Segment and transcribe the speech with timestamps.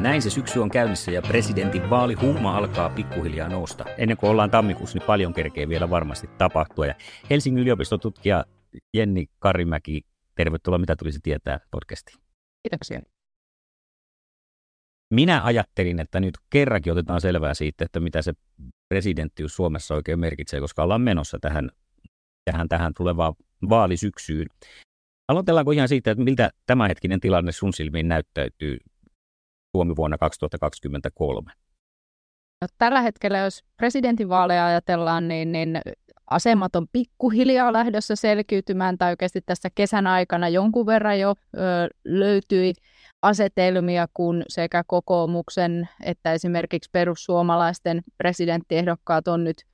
[0.00, 3.84] Näin se syksy on käynnissä ja presidentin vaalihuuma alkaa pikkuhiljaa nousta.
[3.98, 6.86] Ennen kuin ollaan tammikuussa, niin paljon kerkee vielä varmasti tapahtua.
[6.86, 6.94] Ja
[7.30, 8.44] Helsingin yliopiston tutkija
[8.94, 10.02] Jenni Karimäki,
[10.34, 12.18] tervetuloa Mitä tulisi tietää podcastiin.
[12.62, 13.00] Kiitoksia.
[15.14, 18.32] Minä ajattelin, että nyt kerrankin otetaan selvää siitä, että mitä se
[18.88, 21.70] presidenttius Suomessa oikein merkitsee, koska ollaan menossa tähän,
[22.44, 23.34] tähän, tähän tulevaan
[23.68, 24.46] vaalisyksyyn.
[25.28, 28.78] Aloitellaanko ihan siitä, että miltä tämänhetkinen tilanne sun silmiin näyttäytyy
[29.76, 31.52] Suomi vuonna 2023?
[32.60, 35.80] No, tällä hetkellä, jos presidentinvaaleja ajatellaan, niin, niin
[36.30, 41.60] asemat on pikkuhiljaa lähdössä selkiytymään, tai oikeasti tässä kesän aikana jonkun verran jo ö,
[42.04, 42.72] löytyi
[43.22, 49.64] asetelmia, kun sekä kokoomuksen että esimerkiksi perussuomalaisten presidenttiehdokkaat on nyt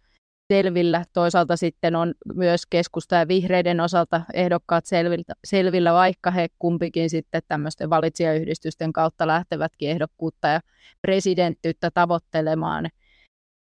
[0.52, 1.04] selvillä.
[1.12, 7.42] Toisaalta sitten on myös keskusta ja vihreiden osalta ehdokkaat selvillä, selvillä vaikka he kumpikin sitten
[7.48, 10.60] tämmöisten valitsijayhdistysten kautta lähtevätkin ehdokkuutta ja
[11.02, 12.88] presidenttyyttä tavoittelemaan.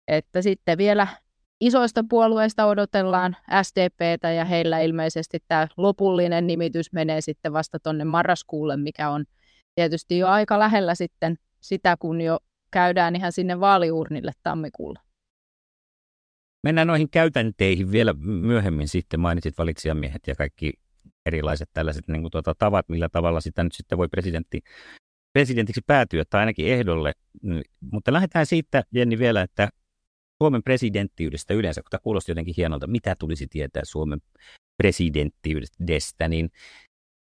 [0.08, 1.06] Että sitten vielä
[1.60, 8.76] isoista puolueista odotellaan SDPtä ja heillä ilmeisesti tämä lopullinen nimitys menee sitten vasta tuonne marraskuulle,
[8.76, 9.24] mikä on
[9.74, 12.38] tietysti jo aika lähellä sitten sitä, kun jo
[12.70, 15.09] käydään ihan sinne vaaliurnille tammikuulla.
[16.62, 19.20] Mennään noihin käytänteihin vielä myöhemmin sitten.
[19.20, 20.72] Mainitsit valitsijamiehet ja kaikki
[21.26, 24.60] erilaiset tällaiset niin kuin tuota, tavat, millä tavalla sitä nyt sitten voi presidentti,
[25.32, 27.12] presidentiksi päätyä tai ainakin ehdolle.
[27.80, 29.68] Mutta lähdetään siitä, Jenni, vielä, että
[30.42, 34.20] Suomen presidenttiydestä yleensä, kun tämä kuulosti jotenkin hienolta, mitä tulisi tietää Suomen
[34.76, 36.50] presidenttiydestä, niin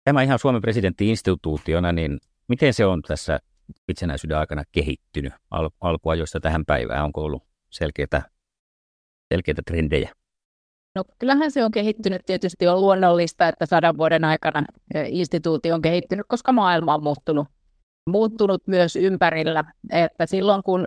[0.05, 3.41] tämä ihan Suomen presidentti-instituutiona, niin miten se on tässä
[3.89, 7.05] itsenäisyyden aikana kehittynyt al- alkuajoista tähän päivään?
[7.05, 8.23] Onko ollut selkeitä
[9.35, 10.13] selkeitä trendejä?
[10.95, 12.23] No kyllähän se on kehittynyt.
[12.27, 14.63] Tietysti on luonnollista, että sadan vuoden aikana
[15.07, 17.49] instituutio on kehittynyt, koska maailma on muuttunut,
[18.11, 19.65] muuttunut myös ympärillä.
[19.91, 20.87] Että silloin kun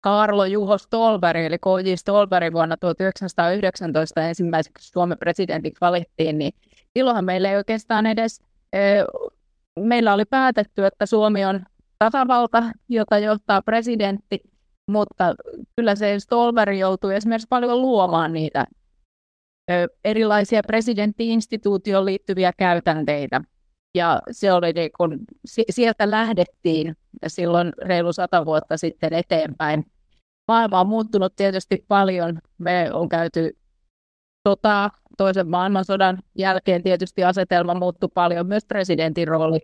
[0.00, 1.94] Karlo Juho Stolberg, eli K.J.
[1.94, 6.52] Stolberg vuonna 1919 ensimmäiseksi Suomen presidentiksi valittiin, niin
[6.96, 8.40] silloinhan meillä ei oikeastaan edes,
[9.78, 11.60] meillä oli päätetty, että Suomi on
[11.98, 14.40] tasavalta, jota johtaa presidentti,
[14.90, 15.34] mutta
[15.76, 18.66] kyllä se Stolberg joutui esimerkiksi paljon luomaan niitä
[19.70, 23.40] ö, erilaisia presidenttiinstituutioon liittyviä käytänteitä.
[23.94, 25.18] Ja se oli niin kun,
[25.70, 26.96] sieltä lähdettiin
[27.26, 29.86] silloin reilu sata vuotta sitten eteenpäin.
[30.48, 32.38] Maailma on muuttunut tietysti paljon.
[32.58, 33.56] Me on käyty
[34.48, 39.60] sotaa toisen maailmansodan jälkeen tietysti asetelma muuttui paljon, myös presidentin rooli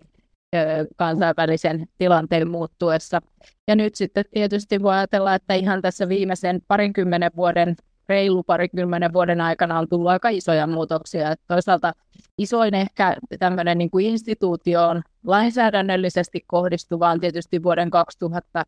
[0.96, 3.20] kansainvälisen tilanteen muuttuessa.
[3.68, 7.76] Ja nyt sitten tietysti voi ajatella, että ihan tässä viimeisen parinkymmenen vuoden,
[8.08, 11.34] reilu parinkymmenen vuoden aikana on tullut aika isoja muutoksia.
[11.46, 11.92] Toisaalta
[12.38, 18.64] isoin ehkä tämmöinen niin kuin instituutioon lainsäädännöllisesti kohdistuvaan tietysti vuoden 2000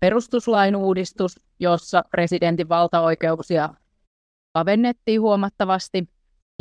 [0.00, 3.74] perustuslain uudistus, jossa presidentin valtaoikeuksia
[4.52, 6.08] kavennettiin huomattavasti.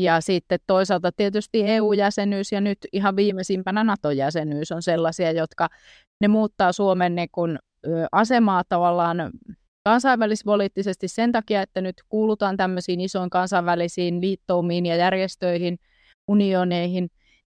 [0.01, 5.69] Ja sitten toisaalta tietysti EU-jäsenyys ja nyt ihan viimeisimpänä NATO-jäsenyys on sellaisia, jotka
[6.21, 7.59] ne muuttaa Suomen niin kun,
[8.11, 9.31] asemaa tavallaan
[9.83, 15.77] kansainvälispoliittisesti sen takia, että nyt kuulutaan tämmöisiin isoin kansainvälisiin liittoumiin ja järjestöihin,
[16.27, 17.09] unioneihin,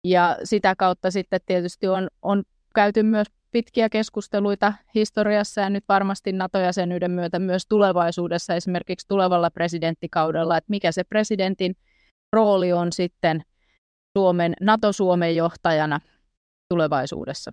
[0.03, 2.43] ja sitä kautta sitten tietysti on, on
[2.75, 10.57] käyty myös pitkiä keskusteluita historiassa ja nyt varmasti NATO-jäsenyyden myötä myös tulevaisuudessa, esimerkiksi tulevalla presidenttikaudella,
[10.57, 11.75] että mikä se presidentin
[12.33, 13.41] rooli on sitten
[14.17, 15.99] Suomen, NATO-Suomen johtajana
[16.69, 17.51] tulevaisuudessa.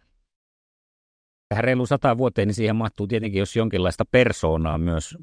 [1.48, 5.16] Tähän reilu sata vuoteen, niin siihen mahtuu tietenkin, jos jonkinlaista persoonaa myös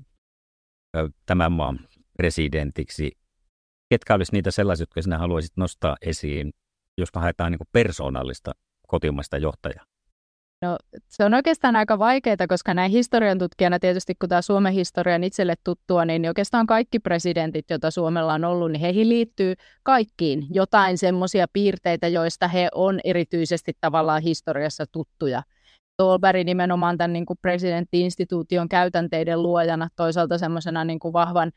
[1.26, 1.80] tämän maan
[2.18, 3.12] presidentiksi.
[3.90, 6.52] Ketkä olisi niitä sellaisia, jotka sinä haluaisit nostaa esiin,
[6.98, 8.52] jos haetaan niin persoonallista
[8.88, 9.86] kotimaista johtajaa?
[10.62, 10.78] No
[11.10, 15.56] se on oikeastaan aika vaikeaa, koska näin historian tutkijana tietysti, kun tämä Suomen historian itselle
[15.64, 19.54] tuttua, niin oikeastaan kaikki presidentit, joita Suomella on ollut, niin heihin liittyy
[19.84, 25.44] kaikkiin jotain semmoisia piirteitä, joista he on erityisesti tavallaan historiassa tuttuja.
[25.94, 31.52] Stolberg nimenomaan tämän niin kuin presidentti-instituution käytänteiden luojana, toisaalta semmoisena niin vahvan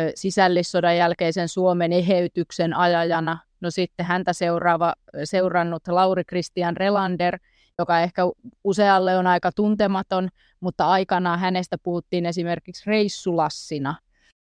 [0.00, 3.38] ö, sisällissodan jälkeisen Suomen eheytyksen ajajana.
[3.60, 4.94] No sitten häntä seuraava,
[5.24, 7.38] seurannut Lauri Christian Relander–
[7.80, 8.22] joka ehkä
[8.64, 10.28] usealle on aika tuntematon,
[10.60, 13.94] mutta aikanaan hänestä puhuttiin esimerkiksi reissulassina,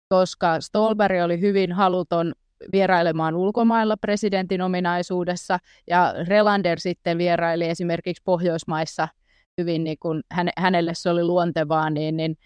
[0.09, 2.33] koska Stolberg oli hyvin haluton
[2.71, 9.07] vierailemaan ulkomailla presidentin ominaisuudessa, ja Relander sitten vieraili esimerkiksi Pohjoismaissa
[9.61, 10.21] hyvin, niin kuin
[10.57, 12.37] hänelle se oli luontevaa, niin, niin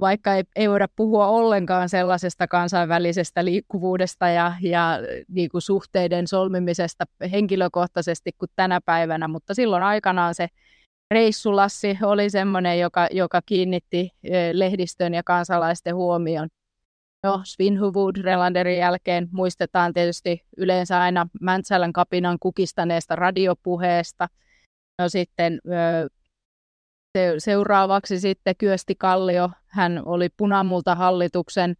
[0.00, 4.98] vaikka ei, ei voida puhua ollenkaan sellaisesta kansainvälisestä liikkuvuudesta ja, ja
[5.28, 10.48] niin kuin suhteiden solmimisesta henkilökohtaisesti kuin tänä päivänä, mutta silloin aikanaan se
[11.10, 14.10] reissulassi oli semmoinen, joka, joka kiinnitti
[14.52, 16.48] lehdistön ja kansalaisten huomion.
[17.22, 24.28] No, Svinhuvud Relanderin jälkeen muistetaan tietysti yleensä aina Mäntsälän kapinan kukistaneesta radiopuheesta.
[24.98, 25.60] No sitten
[27.38, 31.74] Seuraavaksi sitten Kyösti Kallio, hän oli punamulta hallituksen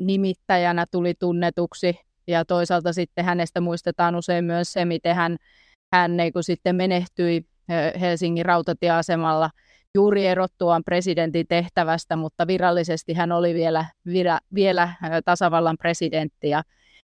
[0.00, 5.36] nimittäjänä, tuli tunnetuksi ja toisaalta sitten hänestä muistetaan usein myös se, miten hän,
[5.94, 7.46] hän niin sitten menehtyi
[8.00, 9.50] Helsingin rautatieasemalla
[9.94, 14.88] juuri erottuaan presidentin tehtävästä, mutta virallisesti hän oli vielä, vielä, vielä
[15.24, 16.62] tasavallan presidentti ja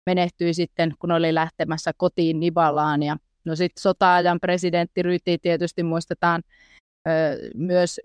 [0.05, 3.03] menehtyi sitten, kun oli lähtemässä kotiin Nibalaan.
[3.03, 6.41] Ja no sitten sota-ajan presidentti Ryti tietysti muistetaan
[7.55, 8.01] myös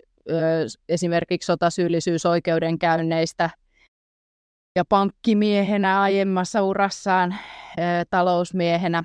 [0.89, 3.49] esimerkiksi sotasyyllisyysoikeudenkäynneistä
[4.75, 7.35] ja pankkimiehenä aiemmassa urassaan
[8.09, 9.03] talousmiehenä,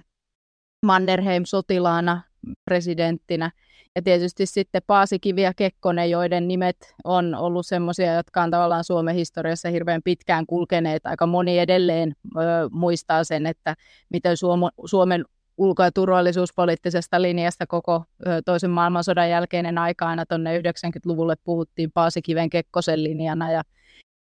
[0.87, 2.23] Mannerheim-sotilaana
[2.65, 3.51] presidenttinä
[3.97, 9.15] ja tietysti sitten Paasikivi ja Kekkonen, joiden nimet on ollut sellaisia, jotka on tavallaan Suomen
[9.15, 11.07] historiassa hirveän pitkään kulkeneet.
[11.07, 12.41] Aika moni edelleen ö,
[12.71, 13.77] muistaa sen, että
[14.11, 14.37] miten
[14.85, 15.25] Suomen
[15.59, 18.05] ulko- ja turvallisuuspoliittisesta linjasta koko
[18.45, 23.63] toisen maailmansodan jälkeinen aika aina tuonne 90-luvulle puhuttiin Paasikiven Kekkosen linjana ja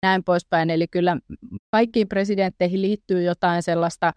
[0.03, 0.71] näin poispäin.
[0.71, 1.17] Eli kyllä
[1.71, 4.13] kaikkiin presidentteihin liittyy jotain sellaista,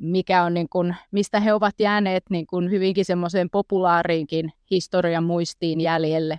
[0.00, 5.80] mikä on niin kuin, mistä he ovat jääneet niin kuin hyvinkin semmoiseen populaariinkin historian muistiin
[5.80, 6.38] jäljelle.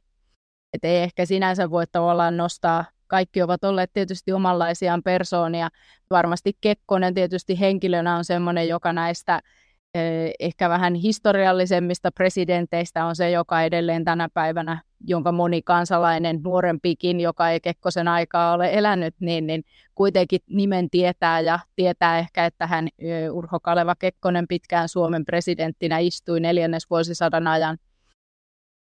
[0.73, 5.69] Et ei ehkä sinänsä voi tavallaan nostaa kaikki ovat olleet tietysti omanlaisiaan persoonia.
[6.09, 9.41] Varmasti Kekkonen tietysti henkilönä on sellainen, joka näistä
[10.39, 17.49] ehkä vähän historiallisemmista presidenteistä on se, joka edelleen tänä päivänä, jonka moni kansalainen nuorempikin, joka
[17.49, 19.63] ei Kekkosen aikaa ole elänyt, niin, niin
[19.95, 25.97] kuitenkin nimen tietää ja tietää ehkä, että hän eh, Urho Kaleva Kekkonen pitkään Suomen presidenttinä
[25.97, 27.77] istui neljännesvuosisadan ajan.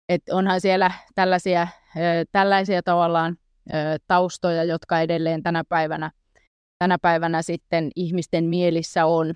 [0.08, 1.62] Et onhan siellä tällaisia,
[1.96, 3.36] eh, tällaisia tavallaan
[4.06, 6.10] taustoja, jotka edelleen tänä päivänä,
[6.78, 9.34] tänä päivänä sitten ihmisten mielissä on.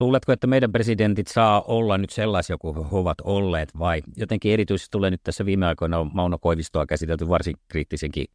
[0.00, 4.88] Luuletko, että meidän presidentit saa olla nyt sellaisia kuin he ovat olleet vai jotenkin erityisesti
[4.90, 8.26] tulee nyt tässä viime aikoina Mauno Koivistoa käsitelty varsin kriittisenkin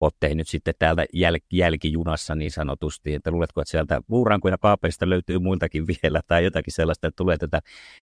[0.00, 5.38] ottein nyt sitten täältä jäl- jälkijunassa niin sanotusti, että luuletko, että sieltä luurankuina paperista löytyy
[5.38, 7.60] muiltakin vielä tai jotakin sellaista, että tulee tätä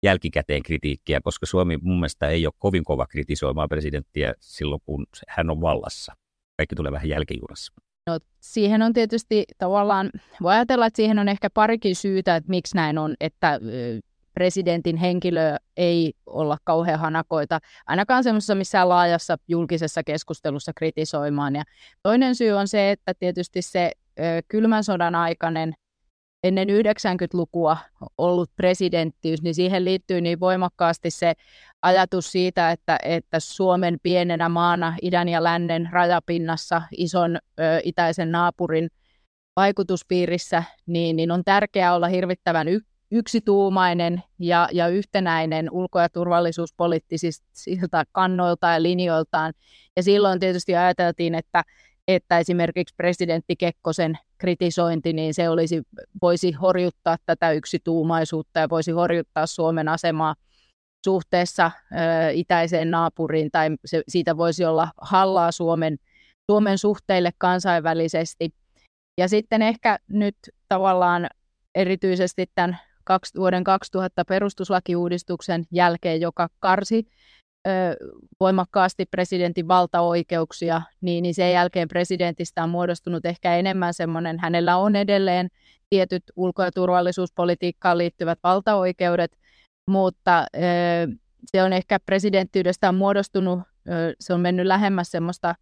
[0.03, 5.49] jälkikäteen kritiikkiä, koska Suomi mun mielestä ei ole kovin kova kritisoimaan presidenttiä silloin, kun hän
[5.49, 6.13] on vallassa.
[6.57, 7.73] Kaikki tulee vähän jälkijunassa.
[8.07, 12.75] No, siihen on tietysti tavallaan, voi ajatella, että siihen on ehkä parikin syytä, että miksi
[12.75, 13.59] näin on, että
[14.33, 21.55] presidentin henkilö ei olla kauhean hanakoita, ainakaan semmoisessa missään laajassa julkisessa keskustelussa kritisoimaan.
[21.55, 21.63] Ja
[22.03, 23.91] toinen syy on se, että tietysti se
[24.47, 25.73] kylmän sodan aikainen
[26.47, 27.77] ennen 90-lukua
[28.17, 31.33] ollut presidenttiys, niin siihen liittyy niin voimakkaasti se
[31.81, 38.89] ajatus siitä, että, että Suomen pienenä maana idän ja lännen rajapinnassa ison ö, itäisen naapurin
[39.55, 48.03] vaikutuspiirissä, niin, niin on tärkeää olla hirvittävän y- yksituumainen ja, ja yhtenäinen ulko- ja turvallisuuspoliittisilta
[48.11, 49.53] kannoilta ja linjoiltaan.
[49.95, 51.63] Ja silloin tietysti ajateltiin, että,
[52.07, 55.81] että esimerkiksi presidentti Kekkosen kritisointi, niin se olisi,
[56.21, 60.35] voisi horjuttaa tätä yksituumaisuutta ja voisi horjuttaa Suomen asemaa
[61.05, 61.95] suhteessa ö,
[62.31, 65.97] itäiseen naapuriin, tai se, siitä voisi olla hallaa Suomen,
[66.51, 68.49] Suomen suhteille kansainvälisesti.
[69.17, 70.35] Ja sitten ehkä nyt
[70.69, 71.27] tavallaan
[71.75, 72.79] erityisesti tämän
[73.37, 77.07] vuoden 2000 perustuslakiuudistuksen jälkeen, joka karsi
[78.39, 84.95] voimakkaasti presidentin valtaoikeuksia, niin, niin sen jälkeen presidentistä on muodostunut ehkä enemmän semmoinen, hänellä on
[84.95, 85.47] edelleen
[85.89, 89.37] tietyt ulko- ja turvallisuuspolitiikkaan liittyvät valtaoikeudet,
[89.89, 90.45] mutta
[91.45, 95.55] se on ehkä presidenttiydestään muodostunut, ö, se on mennyt lähemmäs semmoista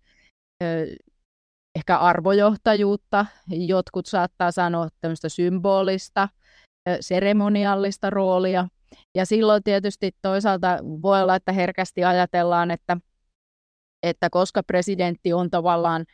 [1.75, 6.29] ehkä arvojohtajuutta, jotkut saattaa sanoa tämmöistä symbolista,
[7.00, 8.67] seremoniallista roolia.
[9.16, 12.98] Ja silloin tietysti toisaalta voi olla, että herkästi ajatellaan, että,
[14.04, 16.06] että koska presidentti on tavallaan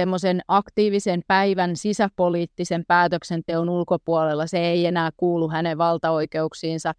[0.00, 6.92] semmoisen aktiivisen päivän sisäpoliittisen päätöksenteon ulkopuolella, se ei enää kuulu hänen valtaoikeuksiinsa,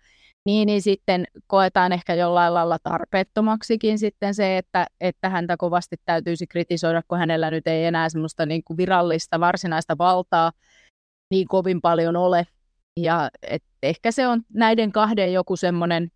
[0.45, 6.47] niin, niin sitten koetaan ehkä jollain lailla tarpeettomaksikin sitten se, että, että häntä kovasti täytyisi
[6.47, 10.51] kritisoida, kun hänellä nyt ei enää semmoista niin kuin virallista varsinaista valtaa
[11.31, 12.47] niin kovin paljon ole.
[12.97, 16.11] Ja et ehkä se on näiden kahden joku semmoinen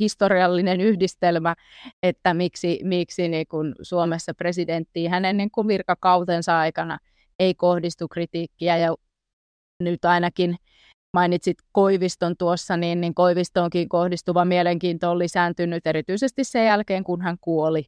[0.00, 1.54] historiallinen yhdistelmä,
[2.02, 6.98] että miksi, miksi niin kun Suomessa presidenttiin hänen niin kun virkakautensa aikana
[7.38, 8.76] ei kohdistu kritiikkiä.
[8.76, 8.94] Ja
[9.80, 10.56] nyt ainakin
[11.14, 17.36] mainitsit Koiviston tuossa, niin, niin Koivistoonkin kohdistuva mielenkiinto on lisääntynyt erityisesti sen jälkeen, kun hän
[17.40, 17.84] kuoli.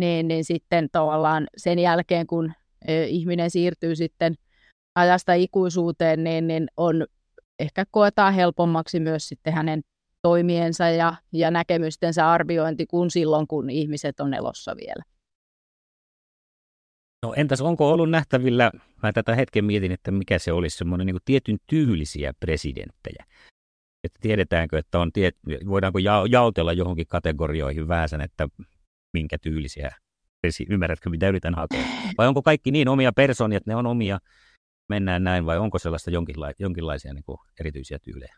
[0.00, 2.52] Niin, niin sitten tavallaan sen jälkeen, kun
[2.88, 4.34] ö, ihminen siirtyy sitten
[4.94, 7.06] ajasta ikuisuuteen, niin, niin on
[7.60, 9.80] ehkä koetaan helpommaksi myös sitten hänen
[10.22, 15.02] toimiensa ja, ja näkemystensä arviointi kuin silloin, kun ihmiset on elossa vielä.
[17.22, 18.70] No entäs onko ollut nähtävillä,
[19.02, 23.24] mä tätä hetken mietin, että mikä se olisi semmoinen niin tietyn tyylisiä presidenttejä.
[24.04, 25.36] Että tiedetäänkö, että on, tiet,
[25.66, 28.48] voidaanko ja, jaotella johonkin kategorioihin vähäsen, että
[29.12, 29.90] minkä tyylisiä,
[30.70, 31.84] ymmärrätkö mitä yritän hakea?
[32.18, 34.18] Vai onko kaikki niin omia persoonia, että ne on omia
[34.90, 38.36] mennään näin vai onko sellaista jonkinla- jonkinlaisia niin kuin erityisiä tyylejä?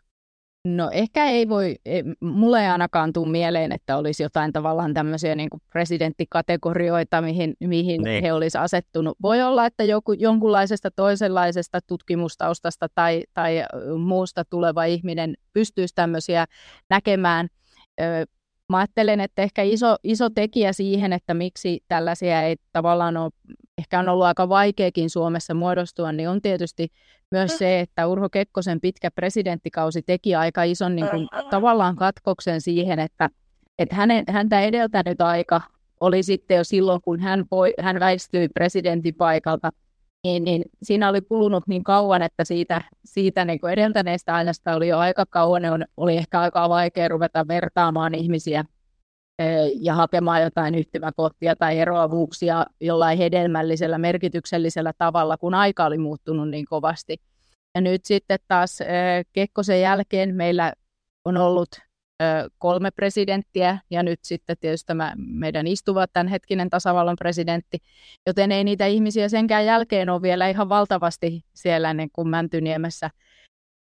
[0.67, 1.75] No ehkä ei voi,
[2.21, 8.09] mulle ei ainakaan tule mieleen, että olisi jotain tavallaan tämmöisiä niin presidenttikategorioita, mihin, mihin ne.
[8.09, 8.23] Niin.
[8.23, 9.17] he olisivat asettunut.
[9.21, 13.63] Voi olla, että joku, jonkunlaisesta toisenlaisesta tutkimustaustasta tai, tai
[13.97, 16.45] muusta tuleva ihminen pystyisi tämmöisiä
[16.89, 17.47] näkemään.
[18.69, 23.31] Mä ajattelen, että ehkä iso, iso tekijä siihen, että miksi tällaisia ei tavallaan ole,
[23.77, 26.87] ehkä on ollut aika vaikeakin Suomessa muodostua, niin on tietysti
[27.31, 32.99] myös se, että Urho Kekkosen pitkä presidenttikausi teki aika ison niin kuin, tavallaan katkoksen siihen,
[32.99, 33.29] että,
[33.79, 35.61] että hänen, häntä edeltänyt aika
[35.99, 39.71] oli sitten jo silloin, kun hän, voi, hän väistyi presidentin paikalta,
[40.23, 44.87] niin, niin siinä oli kulunut niin kauan, että siitä, siitä niin kuin edeltäneestä ajasta oli
[44.87, 48.65] jo aika kauan, on, oli ehkä aika vaikea ruveta vertaamaan ihmisiä
[49.79, 56.65] ja hakemaan jotain yhtymäkohtia tai eroavuuksia jollain hedelmällisellä, merkityksellisellä tavalla, kun aika oli muuttunut niin
[56.65, 57.17] kovasti.
[57.75, 58.79] Ja nyt sitten taas
[59.33, 60.73] Kekkosen jälkeen meillä
[61.25, 61.69] on ollut
[62.57, 67.77] kolme presidenttiä ja nyt sitten tietysti tämä meidän istuva tämänhetkinen tasavallan presidentti,
[68.27, 73.09] joten ei niitä ihmisiä senkään jälkeen ole vielä ihan valtavasti siellä niin kuin Mäntyniemessä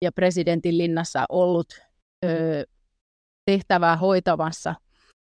[0.04, 1.66] ja presidentin linnassa ollut
[2.24, 2.64] ö,
[3.50, 4.74] tehtävää hoitamassa.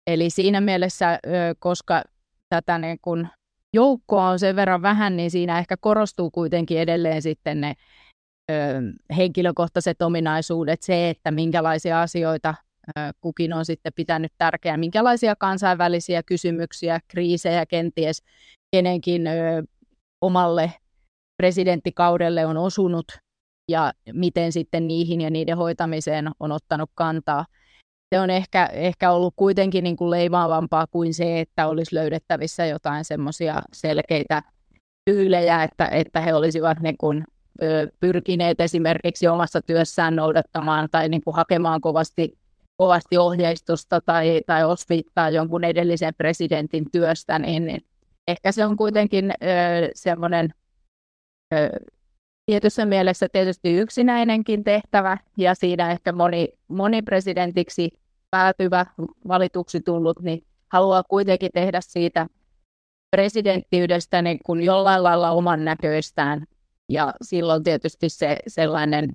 [0.07, 1.19] Eli siinä mielessä, ö,
[1.59, 2.03] koska
[2.49, 3.29] tätä niin kuin
[3.75, 7.75] joukkoa on sen verran vähän, niin siinä ehkä korostuu kuitenkin edelleen sitten ne
[8.51, 8.55] ö,
[9.17, 12.55] henkilökohtaiset ominaisuudet, se, että minkälaisia asioita
[13.21, 18.23] kukin on sitten pitänyt tärkeää, minkälaisia kansainvälisiä kysymyksiä, kriisejä kenties
[18.77, 19.23] kenenkin
[20.21, 20.73] omalle
[21.37, 23.05] presidenttikaudelle on osunut
[23.71, 27.47] ja miten sitten niihin ja niiden hoitamiseen on ottanut kantaa.
[28.15, 33.05] Se on ehkä, ehkä ollut kuitenkin niin kuin leimaavampaa kuin se, että olisi löydettävissä jotain
[33.05, 34.43] semmoisia selkeitä
[35.11, 37.25] tyylejä, että, että he olisivat niin kuin,
[38.01, 42.39] pyrkineet esimerkiksi omassa työssään noudattamaan tai niin kuin hakemaan kovasti,
[42.83, 47.85] kovasti ohjeistusta tai, tai osviittaa jonkun edellisen presidentin työstä, niin, niin
[48.29, 49.35] ehkä se on kuitenkin ö,
[49.95, 50.55] semmoinen
[51.55, 51.71] ö,
[52.47, 57.91] tietyssä mielessä tietysti yksinäinenkin tehtävä, ja siinä ehkä moni, moni presidentiksi
[58.31, 58.87] päätyvä,
[59.29, 62.27] valituksi tullut, niin haluaa kuitenkin tehdä siitä
[63.11, 66.47] presidenttiydestä niin kuin jollain lailla oman näköistään.
[66.89, 69.11] Ja silloin tietysti se sellainen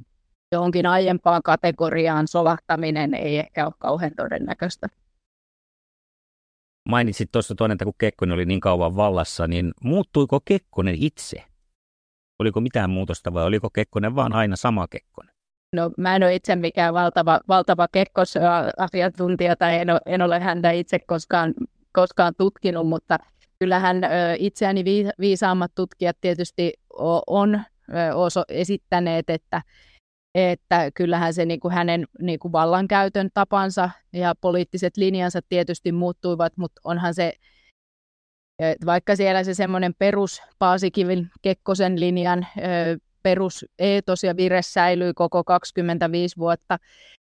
[0.51, 4.88] johonkin aiempaan kategoriaan solahtaminen ei ehkä ole kauhean todennäköistä.
[6.89, 11.44] Mainitsit tuossa toinen, että kun Kekkonen oli niin kauan vallassa, niin muuttuiko Kekkonen itse?
[12.39, 15.34] Oliko mitään muutosta vai oliko Kekkonen vaan aina sama Kekkonen?
[15.74, 20.72] No mä en ole itse mikään valtava, valtava Kekkos-asiantuntija tai en ole, en ole häntä
[20.72, 21.54] itse koskaan,
[21.92, 23.18] koskaan tutkinut, mutta
[23.60, 24.84] kyllähän ö, itseäni
[25.20, 26.74] viisaammat tutkijat tietysti
[27.27, 27.63] on ö,
[28.50, 29.62] esittäneet, että,
[30.38, 36.53] että kyllähän se niin kuin hänen niin kuin vallankäytön tapansa ja poliittiset linjansa tietysti muuttuivat,
[36.58, 37.34] mutta onhan se
[38.86, 42.48] vaikka siellä se semmoinen perus Paasikivin Kekkosen linjan
[43.24, 46.77] peruseetos ja vire säilyy koko 25 vuotta,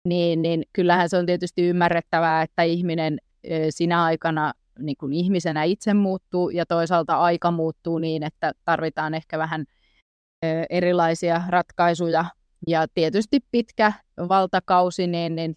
[0.08, 3.18] niin, niin kyllähän se on tietysti ymmärrettävää, että ihminen
[3.70, 9.38] sinä aikana niin kuin ihmisenä itse muuttuu ja toisaalta aika muuttuu niin, että tarvitaan ehkä
[9.38, 9.64] vähän
[10.70, 12.24] erilaisia ratkaisuja.
[12.66, 13.92] Ja tietysti pitkä
[14.28, 15.56] valtakausi, niin, niin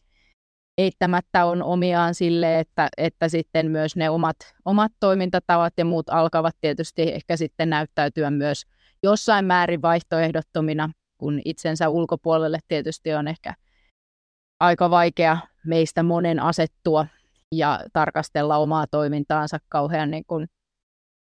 [0.77, 6.55] eittämättä on omiaan sille, että, että sitten myös ne omat, omat toimintatavat ja muut alkavat
[6.61, 8.63] tietysti ehkä sitten näyttäytyä myös
[9.03, 13.53] jossain määrin vaihtoehdottomina, kun itsensä ulkopuolelle tietysti on ehkä
[14.59, 17.05] aika vaikea meistä monen asettua
[17.51, 20.47] ja tarkastella omaa toimintaansa kauhean niin kuin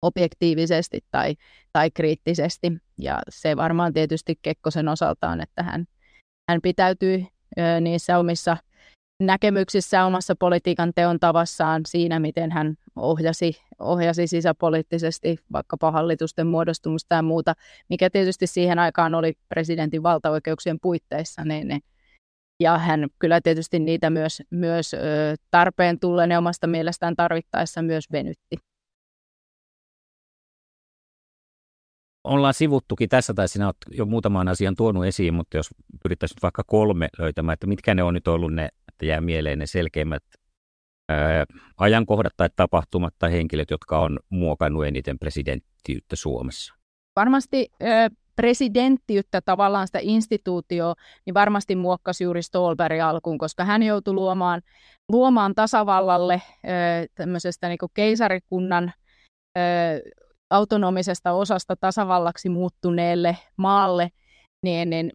[0.02, 1.36] objektiivisesti tai,
[1.74, 2.74] tai kriittisesti.
[2.98, 5.86] Ja se varmaan tietysti Kekkosen osaltaan, että hän,
[6.50, 7.26] hän pitäytyy
[7.60, 8.58] ö, niissä omissa
[9.24, 17.22] näkemyksissä omassa politiikan teon tavassaan siinä, miten hän ohjasi, ohjasi sisäpoliittisesti vaikkapa hallitusten muodostumista ja
[17.22, 17.54] muuta,
[17.90, 21.82] mikä tietysti siihen aikaan oli presidentin valtaoikeuksien puitteissa, niin, niin
[22.60, 24.96] ja hän kyllä tietysti niitä myös, myös
[25.52, 28.58] tarpeen tulleen omasta mielestään tarvittaessa myös venytti.
[32.28, 35.70] Ollaan sivuttukin tässä, tai sinä olet jo muutaman asian tuonut esiin, mutta jos
[36.04, 39.66] pyrittäisiin vaikka kolme löytämään, että mitkä ne on nyt ollut ne, että jää mieleen ne
[39.66, 40.24] selkeimmät
[41.10, 41.46] ää,
[41.78, 46.74] ajankohdat tai tapahtumat tai henkilöt, jotka on muokannut eniten presidenttiyttä Suomessa?
[47.16, 50.94] Varmasti ää, presidenttiyttä, tavallaan sitä instituutioa,
[51.26, 54.62] niin varmasti muokkasi juuri Stolberg alkuun, koska hän joutui luomaan,
[55.10, 58.94] luomaan tasavallalle ää, tämmöisestä niin keisarikunnan
[60.50, 64.10] autonomisesta osasta tasavallaksi muuttuneelle maalle,
[64.64, 65.12] niin, niin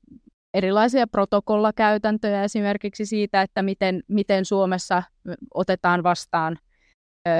[0.54, 5.02] erilaisia protokollakäytäntöjä esimerkiksi siitä, että miten, miten Suomessa
[5.54, 6.58] otetaan vastaan
[7.28, 7.30] ö,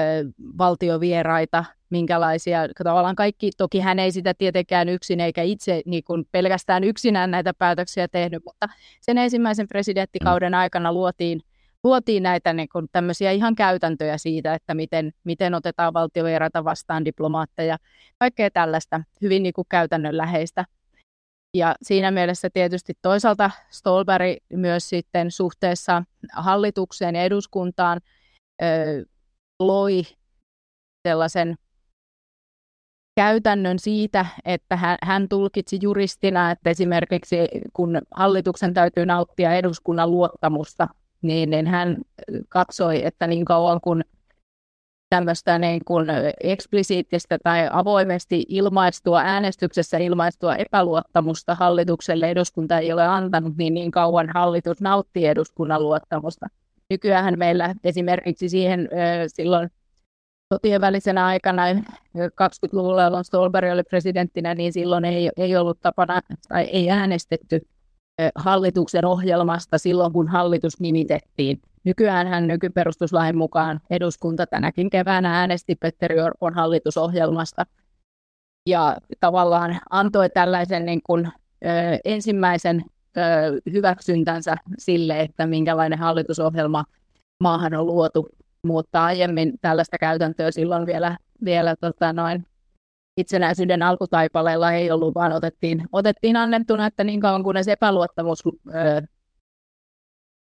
[0.57, 6.83] valtiovieraita, minkälaisia, tavallaan kaikki, toki hän ei sitä tietenkään yksin eikä itse niin kuin pelkästään
[6.83, 8.69] yksinään näitä päätöksiä tehnyt, mutta
[9.01, 11.41] sen ensimmäisen presidenttikauden aikana luotiin
[11.83, 17.77] luotiin näitä niin kuin, tämmöisiä ihan käytäntöjä siitä, että miten, miten otetaan valtiovieraita vastaan diplomaatteja,
[18.19, 20.65] kaikkea tällaista hyvin niin kuin käytännönläheistä.
[21.57, 28.01] Ja siinä mielessä tietysti toisaalta Stolberg myös sitten suhteessa hallitukseen ja eduskuntaan
[28.61, 28.65] ö,
[29.59, 30.03] loi
[31.07, 31.55] sellaisen
[33.15, 37.35] käytännön siitä, että hän, hän tulkitsi juristina, että esimerkiksi
[37.73, 40.87] kun hallituksen täytyy nauttia eduskunnan luottamusta,
[41.23, 41.97] niin, niin hän
[42.49, 44.03] katsoi, että niin kauan kuin
[45.09, 46.07] tämmöistä niin kuin
[46.43, 54.29] eksplisiittistä tai avoimesti ilmaistua äänestyksessä ilmaistua epäluottamusta hallitukselle eduskunta ei ole antanut, niin niin kauan
[54.33, 56.47] hallitus nauttii eduskunnan luottamusta.
[56.89, 58.89] Nykyään meillä esimerkiksi siihen
[59.27, 59.69] silloin
[60.53, 61.63] sotien välisenä aikana
[62.17, 67.61] 20-luvulla, jolloin Stolberg oli presidenttinä, niin silloin ei, ei ollut tapana tai ei äänestetty
[68.35, 71.61] hallituksen ohjelmasta silloin, kun hallitus nimitettiin.
[71.83, 77.65] Nykyään hän nykyperustuslain mukaan eduskunta tänäkin keväänä äänesti Petteri Orpon hallitusohjelmasta
[78.69, 81.25] ja tavallaan antoi tällaisen niin kuin,
[81.65, 81.69] ö,
[82.05, 82.83] ensimmäisen
[83.17, 83.21] ö,
[83.71, 86.83] hyväksyntänsä sille, että minkälainen hallitusohjelma
[87.43, 88.29] maahan on luotu,
[88.67, 92.45] mutta aiemmin tällaista käytäntöä silloin vielä, vielä tota noin,
[93.17, 99.01] itsenäisyyden alkutaipaleella ei ollut, vaan otettiin, otettiin annettuna, että niin kauan kunnes epäluottamus ö,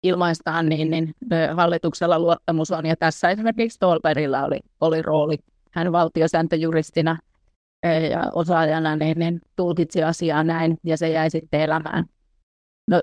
[0.02, 2.86] ilmaistaan, niin, niin ö, hallituksella luottamus on.
[2.86, 5.36] Ja tässä esimerkiksi Stolbergilla oli, oli rooli.
[5.70, 7.18] Hän valtiosääntöjuristina
[8.10, 12.04] ja osaajana, niin, niin tulkitsi asiaa näin ja se jäi sitten elämään.
[12.90, 13.02] No,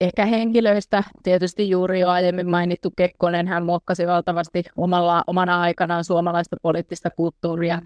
[0.00, 6.56] ehkä henkilöistä tietysti juuri jo aiemmin mainittu Kekkonen, hän muokkasi valtavasti omalla, omana aikanaan suomalaista
[6.62, 7.82] poliittista kulttuuria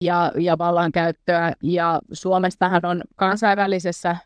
[0.00, 1.52] ja, ja vallankäyttöä.
[1.62, 4.16] Ja Suomestahan on kansainvälisessä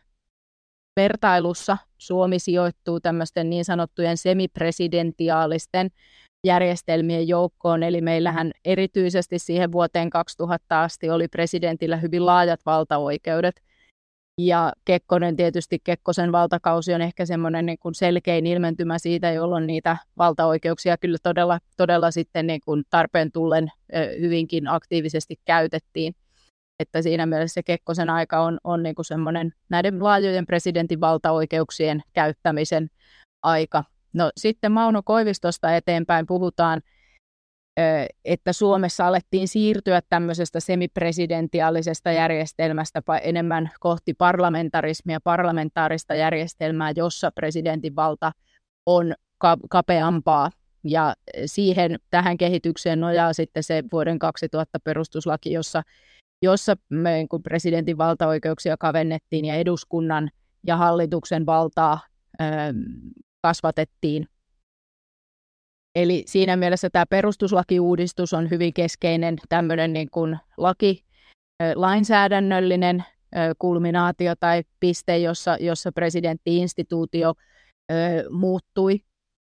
[0.95, 5.89] vertailussa Suomi sijoittuu tämmöisten niin sanottujen semipresidentiaalisten
[6.45, 13.61] järjestelmien joukkoon, eli meillähän erityisesti siihen vuoteen 2000 asti oli presidentillä hyvin laajat valtaoikeudet,
[14.39, 19.97] ja Kekkonen tietysti, Kekkosen valtakausi on ehkä semmoinen niin kuin selkein ilmentymä siitä, jolloin niitä
[20.17, 23.71] valtaoikeuksia kyllä todella, todella sitten niin kuin tarpeen tullen
[24.21, 26.15] hyvinkin aktiivisesti käytettiin.
[26.79, 32.01] Että siinä mielessä se Kekkosen aika on, on niin kuin semmoinen näiden laajojen presidentin valtaoikeuksien
[32.13, 32.89] käyttämisen
[33.43, 33.83] aika.
[34.13, 36.81] No sitten Mauno Koivistosta eteenpäin puhutaan,
[38.25, 48.31] että Suomessa alettiin siirtyä tämmöisestä semipresidentiaalisesta järjestelmästä enemmän kohti parlamentarismia, parlamentaarista järjestelmää, jossa presidentin valta
[48.85, 49.13] on
[49.69, 50.49] kapeampaa.
[50.83, 51.15] Ja
[51.45, 55.83] siihen, tähän kehitykseen nojaa sitten se vuoden 2000 perustuslaki, jossa,
[56.41, 60.29] jossa me, niin kun presidentin valtaoikeuksia kavennettiin ja eduskunnan
[60.67, 61.99] ja hallituksen valtaa
[63.41, 64.27] kasvatettiin.
[65.95, 71.03] Eli siinä mielessä tämä perustuslakiuudistus on hyvin keskeinen tämmöinen niin kuin laki,
[71.75, 73.03] lainsäädännöllinen
[73.59, 77.33] kulminaatio tai piste, jossa, jossa presidentti-instituutio
[78.29, 79.01] muuttui.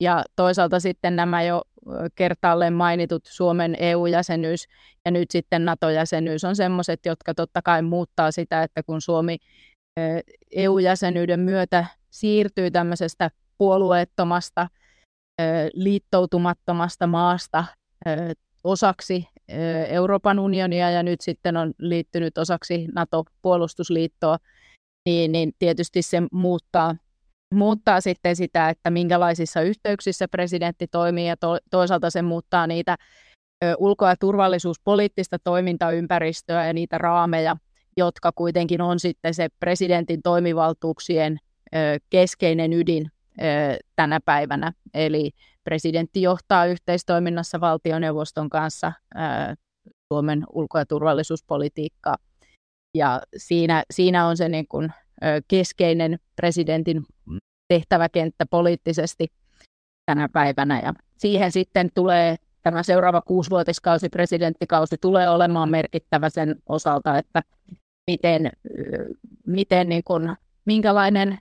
[0.03, 1.61] Ja toisaalta sitten nämä jo
[2.15, 4.67] kertaalleen mainitut Suomen EU-jäsenyys
[5.05, 9.37] ja nyt sitten NATO-jäsenyys on semmoiset, jotka totta kai muuttaa sitä, että kun Suomi
[10.55, 14.67] EU-jäsenyyden myötä siirtyy tämmöisestä puolueettomasta,
[15.73, 17.65] liittoutumattomasta maasta
[18.63, 19.27] osaksi
[19.87, 24.37] Euroopan unionia ja nyt sitten on liittynyt osaksi NATO-puolustusliittoa,
[25.05, 26.95] niin, niin tietysti se muuttaa,
[27.53, 32.97] muuttaa sitten sitä, että minkälaisissa yhteyksissä presidentti toimii ja to, toisaalta se muuttaa niitä
[33.77, 37.57] ulko- ja turvallisuuspoliittista toimintaympäristöä ja niitä raameja,
[37.97, 41.37] jotka kuitenkin on sitten se presidentin toimivaltuuksien
[42.09, 43.11] keskeinen ydin
[43.95, 44.73] tänä päivänä.
[44.93, 45.31] Eli
[45.63, 48.93] presidentti johtaa yhteistoiminnassa valtioneuvoston kanssa
[50.13, 52.15] Suomen ulko- ja turvallisuuspolitiikkaa.
[52.97, 54.93] Ja siinä, siinä on se niin kuin,
[55.47, 57.03] keskeinen presidentin
[57.67, 59.27] tehtäväkenttä poliittisesti
[60.05, 60.81] tänä päivänä.
[60.81, 67.41] Ja siihen sitten tulee tämä seuraava kuusivuotiskausi, presidenttikausi, tulee olemaan merkittävä sen osalta, että
[68.11, 68.51] miten,
[69.47, 71.39] miten niin kuin, minkälainen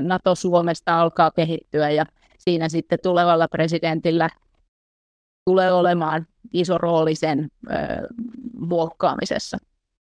[0.00, 2.06] NATO Suomesta alkaa kehittyä ja
[2.38, 4.30] siinä sitten tulevalla presidentillä
[5.50, 7.48] tulee olemaan iso rooli sen
[8.58, 9.58] muokkaamisessa.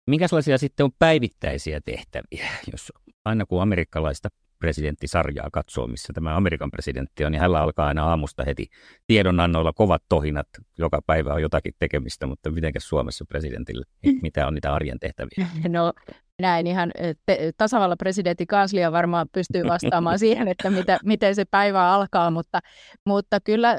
[0.06, 2.92] Minkälaisia sitten on päivittäisiä tehtäviä, jos
[3.24, 4.28] aina kun amerikkalaista
[4.64, 8.66] presidenttisarjaa katsoo, missä tämä Amerikan presidentti on, niin hänellä alkaa aina aamusta heti
[9.06, 10.46] tiedonannoilla kovat tohinat.
[10.78, 13.84] Joka päivä on jotakin tekemistä, mutta miten Suomessa presidentille,
[14.22, 15.46] mitä on niitä arjen tehtäviä?
[15.68, 15.92] No
[16.40, 16.90] näin ihan
[17.26, 22.60] te, tasavallan presidentin kanslia varmaan pystyy vastaamaan siihen, että mitä, miten se päivä alkaa, mutta,
[23.06, 23.76] mutta kyllä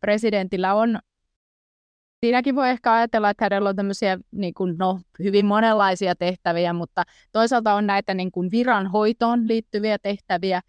[0.00, 0.98] presidentillä on
[2.24, 7.02] Siinäkin voi ehkä ajatella, että hänellä on tämmöisiä niin kuin, no, hyvin monenlaisia tehtäviä, mutta
[7.32, 10.60] toisaalta on näitä niin kuin viranhoitoon liittyviä tehtäviä.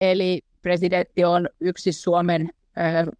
[0.00, 2.50] Eli presidentti on yksi Suomen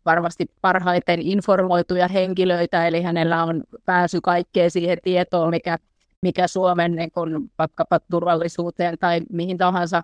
[0.05, 5.78] varmasti parhaiten informoituja henkilöitä, eli hänellä on pääsy kaikkeen siihen tietoon, mikä,
[6.22, 10.02] mikä Suomen niin kun, vaikkapa turvallisuuteen tai mihin tahansa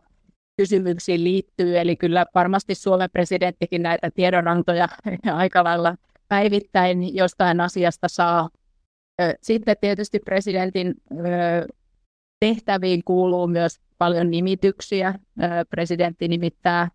[0.57, 1.79] kysymyksiin liittyy.
[1.79, 4.89] Eli kyllä varmasti Suomen presidenttikin näitä tiedonantoja
[5.35, 5.95] aika lailla
[6.29, 8.49] päivittäin jostain asiasta saa.
[9.43, 10.95] Sitten tietysti presidentin
[12.41, 15.15] tehtäviin kuuluu myös paljon nimityksiä.
[15.71, 16.89] Presidentti nimittää,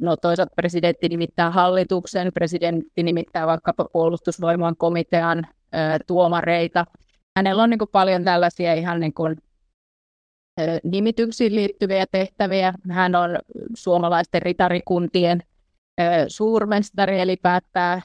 [0.00, 5.46] no toisaalta presidentti nimittää hallituksen, presidentti nimittää vaikkapa puolustusvoiman komitean
[6.06, 6.86] tuomareita.
[7.38, 9.36] Hänellä on niin kuin paljon tällaisia ihan niin kuin
[10.84, 12.74] nimityksiin liittyviä tehtäviä.
[12.90, 13.38] Hän on
[13.74, 15.42] suomalaisten ritarikuntien
[16.28, 18.02] suurmestari, eli päättää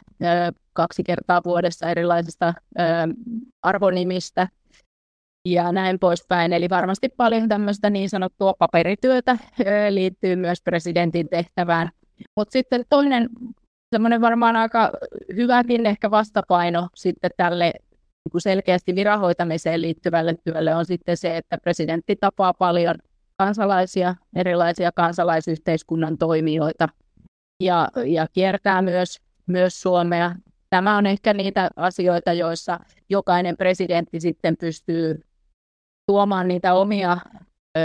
[0.74, 2.54] kaksi kertaa vuodessa erilaisista
[3.62, 4.48] arvonimistä
[5.46, 6.54] ja näin poispäin.
[6.54, 9.38] Eli varmasti paljon tämmöistä niin sanottua paperityötä
[9.90, 11.90] liittyy myös presidentin tehtävään.
[12.36, 13.30] Mutta sitten toinen
[13.96, 14.92] semmoinen varmaan aika
[15.36, 17.74] hyväkin ehkä vastapaino sitten tälle
[18.34, 22.96] niin selkeästi virahoitamiseen liittyvälle työlle on sitten se, että presidentti tapaa paljon
[23.38, 26.90] kansalaisia, erilaisia kansalaisyhteiskunnan toimijoita–
[27.60, 30.36] ja, ja kiertää myös, myös Suomea
[30.72, 35.22] nämä on ehkä niitä asioita, joissa jokainen presidentti sitten pystyy
[36.12, 37.18] tuomaan niitä omia,
[37.78, 37.82] ö,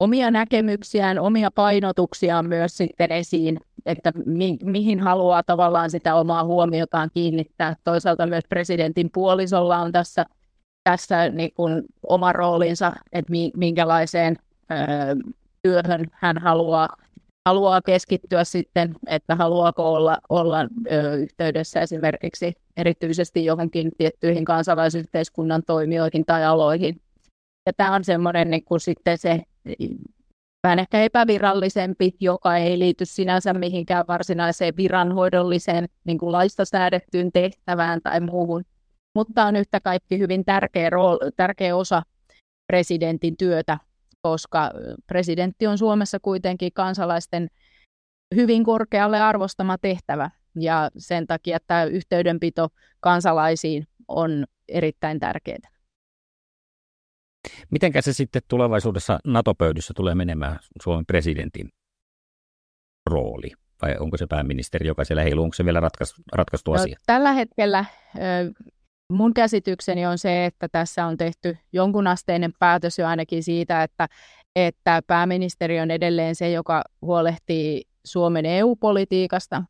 [0.00, 7.10] omia näkemyksiään, omia painotuksiaan myös sitten esiin, että mi, mihin haluaa tavallaan sitä omaa huomiotaan
[7.14, 7.76] kiinnittää.
[7.84, 10.26] Toisaalta myös presidentin puolisolla on tässä,
[10.84, 14.36] tässä niin kuin oma roolinsa, että minkälaiseen
[14.70, 14.74] ö,
[15.62, 16.96] työhön hän haluaa
[17.44, 20.60] haluaa keskittyä sitten, että haluaako olla, olla
[20.92, 27.00] ö, yhteydessä esimerkiksi erityisesti johonkin tiettyihin kansalaisyhteiskunnan toimijoihin tai aloihin.
[27.66, 29.42] Ja tämä on semmoinen niin kuin sitten se
[30.64, 38.00] vähän ehkä epävirallisempi, joka ei liity sinänsä mihinkään varsinaiseen viranhoidolliseen niin kuin laista säädettyyn tehtävään
[38.02, 38.64] tai muuhun,
[39.14, 42.02] mutta on yhtä kaikki hyvin tärkeä, rooli, tärkeä osa
[42.66, 43.78] presidentin työtä
[44.24, 44.70] koska
[45.06, 47.48] presidentti on Suomessa kuitenkin kansalaisten
[48.34, 50.30] hyvin korkealle arvostama tehtävä.
[50.60, 52.68] Ja sen takia tämä yhteydenpito
[53.00, 55.70] kansalaisiin on erittäin tärkeää.
[57.70, 61.68] Mitenkä se sitten tulevaisuudessa NATO-pöydissä tulee menemään Suomen presidentin
[63.10, 63.50] rooli?
[63.82, 65.44] Vai onko se pääministeri, joka siellä heiluu?
[65.44, 66.98] Onko se vielä ratkaistu, ratkaistu no, asia?
[67.06, 67.84] Tällä hetkellä
[69.14, 74.08] Mun käsitykseni on se, että tässä on tehty jonkunasteinen päätös jo ainakin siitä, että,
[74.56, 79.62] että pääministeri on edelleen se, joka huolehtii Suomen EU-politiikasta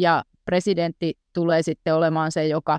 [0.00, 2.78] ja presidentti tulee sitten olemaan se, joka,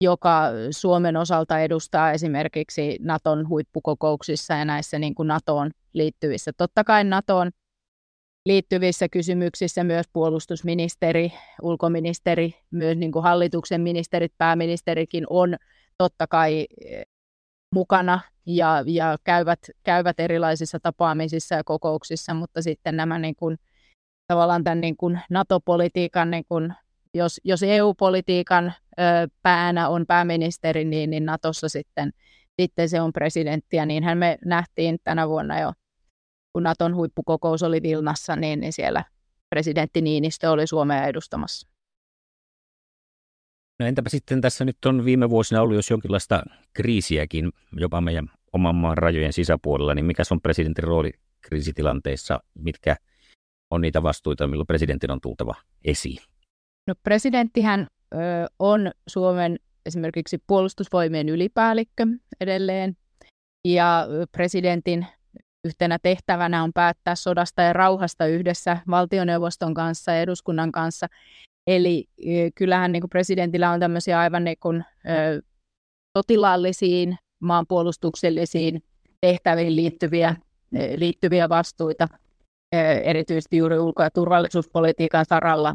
[0.00, 6.52] joka Suomen osalta edustaa esimerkiksi Naton huippukokouksissa ja näissä niin kuin NATOon liittyvissä.
[6.56, 7.50] Totta kai NATOon
[8.46, 15.56] liittyvissä kysymyksissä myös puolustusministeri, ulkoministeri, myös niin kuin hallituksen ministerit, pääministerikin on
[15.98, 17.02] totta kai eh,
[17.74, 23.58] mukana ja, ja käyvät, käyvät erilaisissa tapaamisissa ja kokouksissa, mutta sitten nämä niin kuin,
[24.26, 26.74] tavallaan tämän niin kuin NATO-politiikan, niin kuin,
[27.14, 29.02] jos, jos EU-politiikan ö,
[29.42, 32.10] päänä on pääministeri, niin, niin NATOssa sitten,
[32.60, 35.72] sitten se on presidentti, ja niinhän me nähtiin tänä vuonna jo
[36.52, 39.04] kun Naton huippukokous oli Vilnassa, niin, niin siellä
[39.50, 41.68] presidentti Niinistö oli Suomea edustamassa.
[43.78, 48.74] No entäpä sitten tässä nyt on viime vuosina ollut jos jonkinlaista kriisiäkin jopa meidän oman
[48.74, 52.96] maan rajojen sisäpuolella, niin mikä on presidentin rooli kriisitilanteissa, mitkä
[53.70, 56.18] on niitä vastuita, milloin presidentin on tultava esiin?
[56.86, 58.16] No presidenttihän ö,
[58.58, 62.06] on Suomen esimerkiksi puolustusvoimien ylipäällikkö
[62.40, 62.96] edelleen,
[63.64, 65.06] ja presidentin
[65.64, 71.06] Yhtenä tehtävänä on päättää sodasta ja rauhasta yhdessä valtioneuvoston kanssa ja eduskunnan kanssa.
[71.66, 72.08] Eli
[72.54, 75.42] kyllähän niin kuin presidentillä on tämmöisiä aivan niin kuin, ö,
[76.18, 78.82] sotilaallisiin, maanpuolustuksellisiin
[79.20, 80.36] tehtäviin liittyviä,
[80.96, 82.08] liittyviä vastuita,
[83.04, 85.74] erityisesti juuri ulko- ja turvallisuuspolitiikan saralla.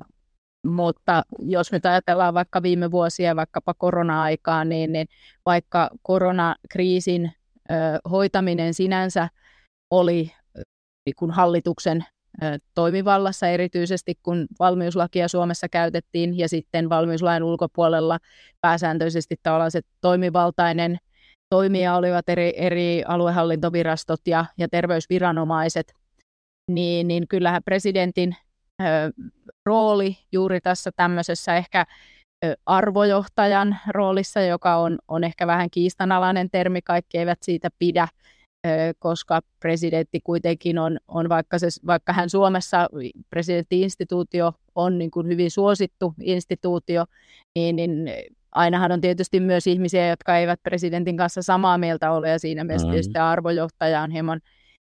[0.67, 5.07] Mutta jos nyt ajatellaan vaikka viime vuosia, vaikkapa korona-aikaa, niin, niin
[5.45, 7.31] vaikka koronakriisin
[8.09, 9.29] hoitaminen sinänsä–
[9.91, 10.31] oli
[11.15, 12.05] kun hallituksen
[12.75, 18.19] toimivallassa erityisesti, kun valmiuslakia Suomessa käytettiin ja sitten valmiuslain ulkopuolella
[18.61, 20.97] pääsääntöisesti tällaiset toimivaltainen
[21.49, 25.93] toimija olivat eri, eri aluehallintovirastot ja, ja terveysviranomaiset,
[26.71, 28.35] niin, niin kyllähän presidentin
[28.81, 28.85] ö,
[29.65, 31.85] rooli juuri tässä tämmöisessä ehkä
[32.45, 38.07] ö, arvojohtajan roolissa, joka on, on ehkä vähän kiistanalainen termi, kaikki eivät siitä pidä,
[38.99, 42.89] koska presidentti kuitenkin on, on vaikka, se, vaikka hän Suomessa
[43.29, 47.05] presidenttiinstituutio on niin kuin hyvin suosittu instituutio,
[47.55, 48.09] niin, niin
[48.51, 52.87] ainahan on tietysti myös ihmisiä, jotka eivät presidentin kanssa samaa mieltä ole, ja siinä mielessä
[52.87, 54.39] tietysti arvojohtaja on hieman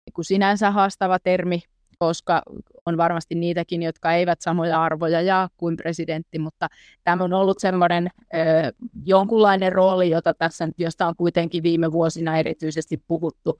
[0.06, 1.62] niin kuin sinänsä haastava termi,
[2.02, 2.42] koska
[2.86, 6.68] on varmasti niitäkin, jotka eivät samoja arvoja jaa kuin presidentti, mutta
[7.04, 8.10] tämä on ollut semmoinen
[9.04, 13.58] jonkunlainen rooli, jota tässä, josta on kuitenkin viime vuosina erityisesti puhuttu,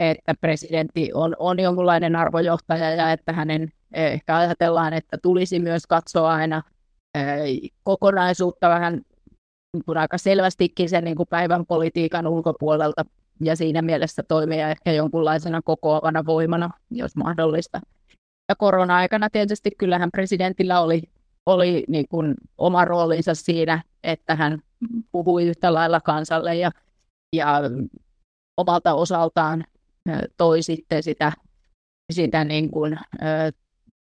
[0.00, 6.32] että presidentti on, on jonkunlainen arvojohtaja ja että hänen ehkä ajatellaan, että tulisi myös katsoa
[6.32, 6.62] aina
[7.16, 7.20] ö,
[7.82, 9.00] kokonaisuutta vähän
[9.72, 13.04] niin kuin aika selvästikin sen niin kuin päivän politiikan ulkopuolelta
[13.40, 17.80] ja siinä mielessä toimia ehkä jonkunlaisena kokoavana voimana, jos mahdollista.
[18.48, 21.02] Ja korona-aikana tietysti kyllähän presidentillä oli,
[21.46, 24.58] oli niin kuin oma roolinsa siinä, että hän
[25.12, 26.70] puhui yhtä lailla kansalle ja,
[27.36, 27.60] ja
[28.56, 29.64] omalta osaltaan
[30.36, 31.32] toi sitten sitä,
[32.12, 32.98] sitä niin kuin,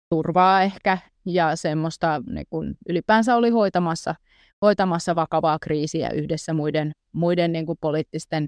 [0.09, 4.15] turvaa ehkä ja semmoista niin kuin ylipäänsä oli hoitamassa,
[4.61, 8.47] hoitamassa vakavaa kriisiä yhdessä muiden, muiden niin kuin poliittisten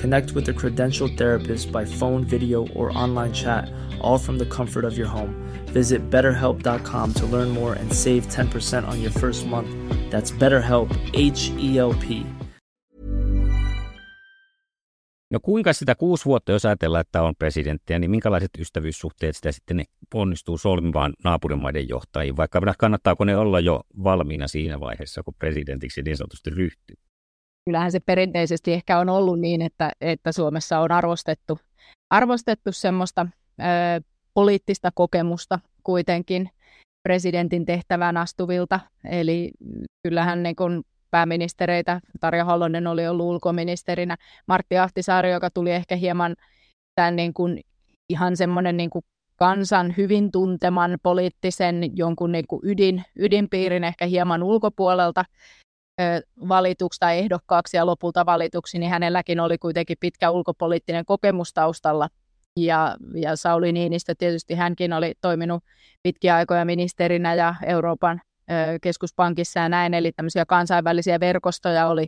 [0.00, 4.84] Connect with a credentialed therapist by phone, video, or online chat, all from the comfort
[4.84, 5.34] of your home.
[5.74, 9.68] Visit betterhelp.com to learn more and save 10% on your first month.
[10.10, 12.26] That's BetterHelp, H E L P.
[15.30, 19.76] No kuinka sitä kuusi vuotta, jos ajatellaan, että on presidenttiä, niin minkälaiset ystävyyssuhteet sitä sitten
[19.76, 19.84] ne
[20.14, 26.16] onnistuu solmimaan naapurimaiden johtajiin, vaikka kannattaako ne olla jo valmiina siinä vaiheessa, kun presidentiksi niin
[26.16, 26.96] sanotusti ryhtyy?
[27.64, 31.58] Kyllähän se perinteisesti ehkä on ollut niin, että, että Suomessa on arvostettu,
[32.10, 33.26] arvostettu semmoista
[33.60, 33.64] ö,
[34.34, 36.50] poliittista kokemusta kuitenkin
[37.02, 38.80] presidentin tehtävään astuvilta.
[39.04, 39.50] Eli
[40.02, 46.36] kyllähän niin kun pääministereitä, Tarja Halonen oli ollut ulkoministerinä, Martti Ahtisaari, joka tuli ehkä hieman
[46.94, 47.60] tämän niin kuin,
[48.08, 48.90] ihan semmoinen niin
[49.36, 55.24] kansan hyvin tunteman poliittisen jonkun niin ydin, ydinpiirin ehkä hieman ulkopuolelta
[56.48, 62.08] valituksi tai ehdokkaaksi ja lopulta valituksi, niin hänelläkin oli kuitenkin pitkä ulkopoliittinen kokemus taustalla.
[62.56, 65.64] Ja, ja Sauli Niinistö tietysti hänkin oli toiminut
[66.02, 68.20] pitkiä aikoja ministerinä ja Euroopan
[68.82, 72.06] keskuspankissa ja näin, eli tämmöisiä kansainvälisiä verkostoja oli,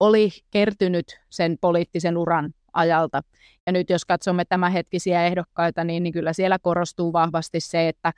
[0.00, 3.20] oli kertynyt sen poliittisen uran ajalta.
[3.66, 8.12] Ja nyt jos katsomme tämänhetkisiä ehdokkaita, niin, niin kyllä siellä korostuu vahvasti se, että,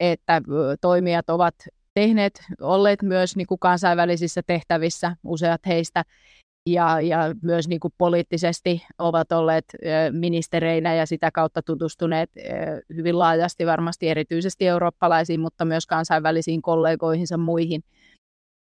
[0.00, 0.42] että
[0.80, 1.54] toimijat ovat
[1.94, 6.04] tehneet, olleet myös niin kuin kansainvälisissä tehtävissä, useat heistä,
[6.68, 9.64] ja, ja myös niin kuin poliittisesti ovat olleet
[10.10, 12.30] ministereinä ja sitä kautta tutustuneet
[12.96, 17.82] hyvin laajasti varmasti erityisesti eurooppalaisiin, mutta myös kansainvälisiin kollegoihinsa muihin.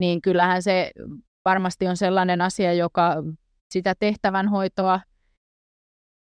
[0.01, 0.91] Niin kyllähän se
[1.45, 3.15] varmasti on sellainen asia, joka
[3.73, 5.01] sitä tehtävänhoitoa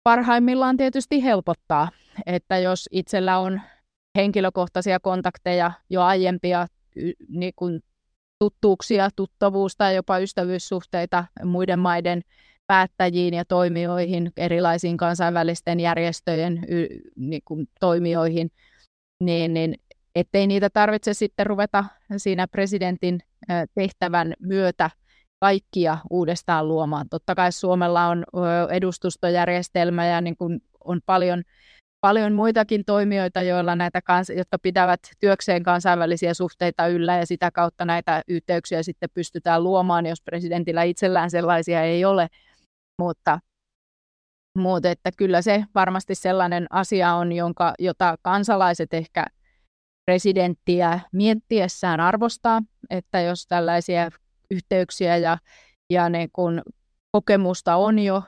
[0.09, 1.89] parhaimmillaan tietysti helpottaa,
[2.27, 3.61] että jos itsellä on
[4.19, 6.67] henkilökohtaisia kontakteja jo aiempia
[7.29, 7.81] niin kuin
[8.39, 12.23] tuttuuksia, tuttavuus tai jopa ystävyyssuhteita muiden maiden
[12.67, 18.51] päättäjiin ja toimijoihin, erilaisiin kansainvälisten järjestöjen y, niin kuin, toimijoihin,
[19.21, 19.75] niin, niin
[20.15, 21.85] ettei niitä tarvitse sitten ruveta
[22.17, 23.21] siinä presidentin
[23.75, 24.91] tehtävän myötä
[25.41, 27.09] kaikkia uudestaan luomaan.
[27.09, 28.25] Totta kai Suomella on
[28.71, 31.43] edustustojärjestelmä ja niin kuin on paljon
[32.05, 37.85] paljon muitakin toimijoita, joilla näitä kans- jotka pitävät työkseen kansainvälisiä suhteita yllä ja sitä kautta
[37.85, 42.29] näitä yhteyksiä sitten pystytään luomaan, jos presidentillä itsellään sellaisia ei ole.
[42.99, 43.39] Mutta,
[44.59, 49.27] mutta että kyllä se varmasti sellainen asia on, jonka, jota kansalaiset ehkä
[50.07, 54.11] presidenttiä miettiessään arvostaa, että jos tällaisia
[54.51, 55.39] yhteyksiä ja,
[55.91, 56.63] ja ne kun
[57.13, 58.23] kokemusta on jo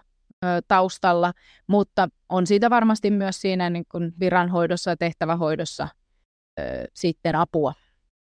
[0.68, 1.32] taustalla,
[1.66, 5.88] mutta on siitä varmasti myös siinä niin kuin viranhoidossa ja tehtävähoidossa
[6.60, 6.62] ö,
[6.94, 7.72] sitten apua.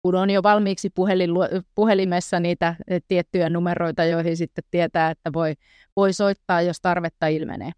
[0.01, 1.29] Kun on jo valmiiksi puhelin,
[1.75, 2.75] puhelimessa niitä
[3.07, 5.53] tiettyjä numeroita, joihin sitten tietää, että voi,
[5.95, 7.71] voi soittaa, jos tarvetta ilmenee.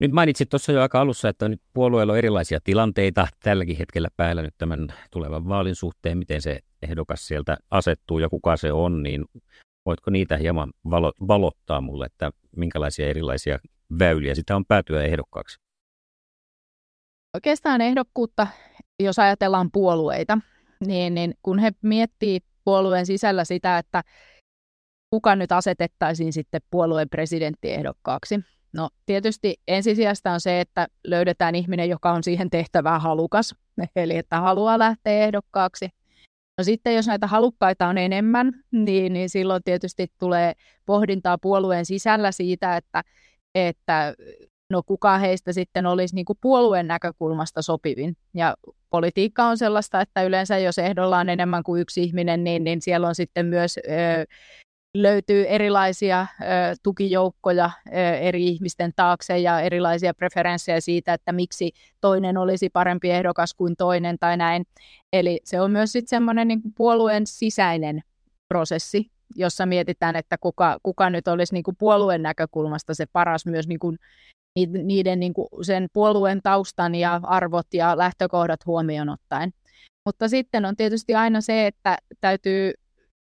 [0.00, 4.42] Nyt mainitsit tuossa jo aika alussa, että nyt puolueella on erilaisia tilanteita tälläkin hetkellä päällä
[4.42, 9.24] nyt tämän tulevan vaalin suhteen, miten se ehdokas sieltä asettuu ja kuka se on, niin
[9.88, 13.58] Voitko niitä hieman valo, valottaa mulle, että minkälaisia erilaisia
[13.98, 15.58] väyliä sitä on päätyä ehdokkaaksi?
[17.34, 18.46] Oikeastaan ehdokkuutta,
[19.00, 20.38] jos ajatellaan puolueita,
[20.86, 24.02] niin, niin kun he miettii puolueen sisällä sitä, että
[25.10, 28.40] kuka nyt asetettaisiin sitten puolueen presidenttiehdokkaaksi.
[28.72, 33.54] No tietysti ensisijasta on se, että löydetään ihminen, joka on siihen tehtävään halukas,
[33.96, 35.88] eli että haluaa lähteä ehdokkaaksi.
[36.58, 40.52] No sitten jos näitä halukkaita on enemmän, niin, niin silloin tietysti tulee
[40.86, 43.02] pohdintaa puolueen sisällä siitä, että,
[43.54, 44.14] että
[44.70, 48.16] no kuka heistä sitten olisi niin kuin puolueen näkökulmasta sopivin.
[48.34, 48.56] Ja
[48.90, 53.08] politiikka on sellaista, että yleensä jos ehdolla on enemmän kuin yksi ihminen, niin, niin siellä
[53.08, 54.24] on sitten myös ö,
[54.94, 56.44] löytyy erilaisia ö,
[56.82, 63.54] tukijoukkoja ö, eri ihmisten taakse ja erilaisia preferenssejä siitä, että miksi toinen olisi parempi ehdokas
[63.54, 64.64] kuin toinen tai näin.
[65.12, 68.00] Eli se on myös sitten semmoinen niin puolueen sisäinen
[68.48, 73.68] prosessi, jossa mietitään, että kuka, kuka nyt olisi niin kuin puolueen näkökulmasta se paras myös
[73.68, 73.98] niin kuin
[74.84, 79.52] niiden niin kuin sen puolueen taustan ja arvot ja lähtökohdat huomioon ottaen.
[80.04, 82.72] Mutta sitten on tietysti aina se, että täytyy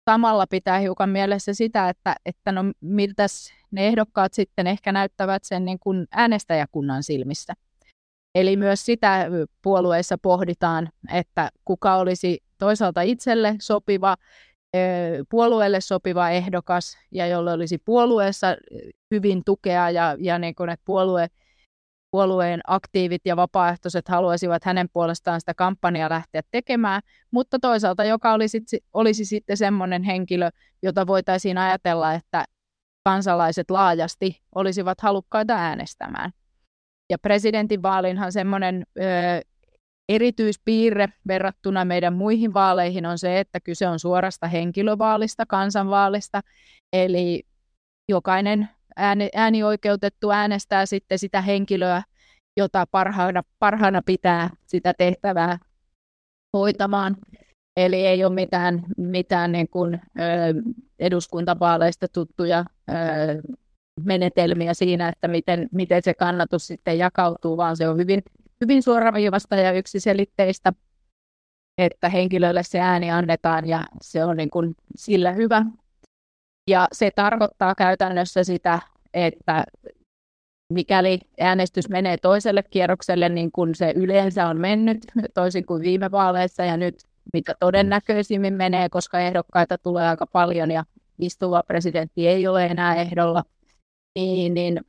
[0.05, 3.25] samalla pitää hiukan mielessä sitä, että, että no miltä
[3.71, 7.53] ne ehdokkaat sitten ehkä näyttävät sen niin kuin äänestäjäkunnan silmissä.
[8.35, 9.27] Eli myös sitä
[9.61, 14.17] puolueissa pohditaan, että kuka olisi toisaalta itselle sopiva,
[15.29, 18.47] puolueelle sopiva ehdokas ja jolle olisi puolueessa
[19.11, 21.27] hyvin tukea ja, ja niin kuin, että puolue,
[22.15, 27.01] puolueen aktiivit ja vapaaehtoiset haluaisivat hänen puolestaan sitä kampanjaa lähteä tekemään,
[27.31, 28.61] mutta toisaalta joka olisi,
[28.93, 30.49] olisi sitten semmoinen henkilö,
[30.83, 32.45] jota voitaisiin ajatella, että
[33.03, 36.31] kansalaiset laajasti olisivat halukkaita äänestämään.
[37.09, 39.01] Ja presidentinvaalinhan semmoinen ö,
[40.09, 46.41] erityispiirre verrattuna meidän muihin vaaleihin on se, että kyse on suorasta henkilövaalista, kansanvaalista,
[46.93, 47.43] eli
[48.09, 52.03] jokainen ääni, äänioikeutettu äänestää sitten sitä henkilöä,
[52.57, 55.59] jota parhaana, parhaana pitää sitä tehtävää
[56.53, 57.17] hoitamaan.
[57.77, 60.01] Eli ei ole mitään, mitään niin kuin,
[60.99, 62.65] eduskuntavaaleista tuttuja
[64.03, 68.23] menetelmiä siinä, että miten, miten se kannatus sitten jakautuu, vaan se on hyvin,
[68.61, 70.73] hyvin suoraviivasta ja yksiselitteistä,
[71.77, 75.65] että henkilölle se ääni annetaan ja se on niin kuin sillä hyvä.
[76.69, 78.79] Ja se tarkoittaa käytännössä sitä,
[79.13, 79.63] että
[80.73, 84.97] mikäli äänestys menee toiselle kierrokselle, niin kuin se yleensä on mennyt,
[85.33, 86.95] toisin kuin viime vaaleissa ja nyt
[87.33, 90.83] mitä todennäköisimmin menee, koska ehdokkaita tulee aika paljon ja
[91.19, 93.43] istuva presidentti ei ole enää ehdolla,
[94.15, 94.81] niin, niin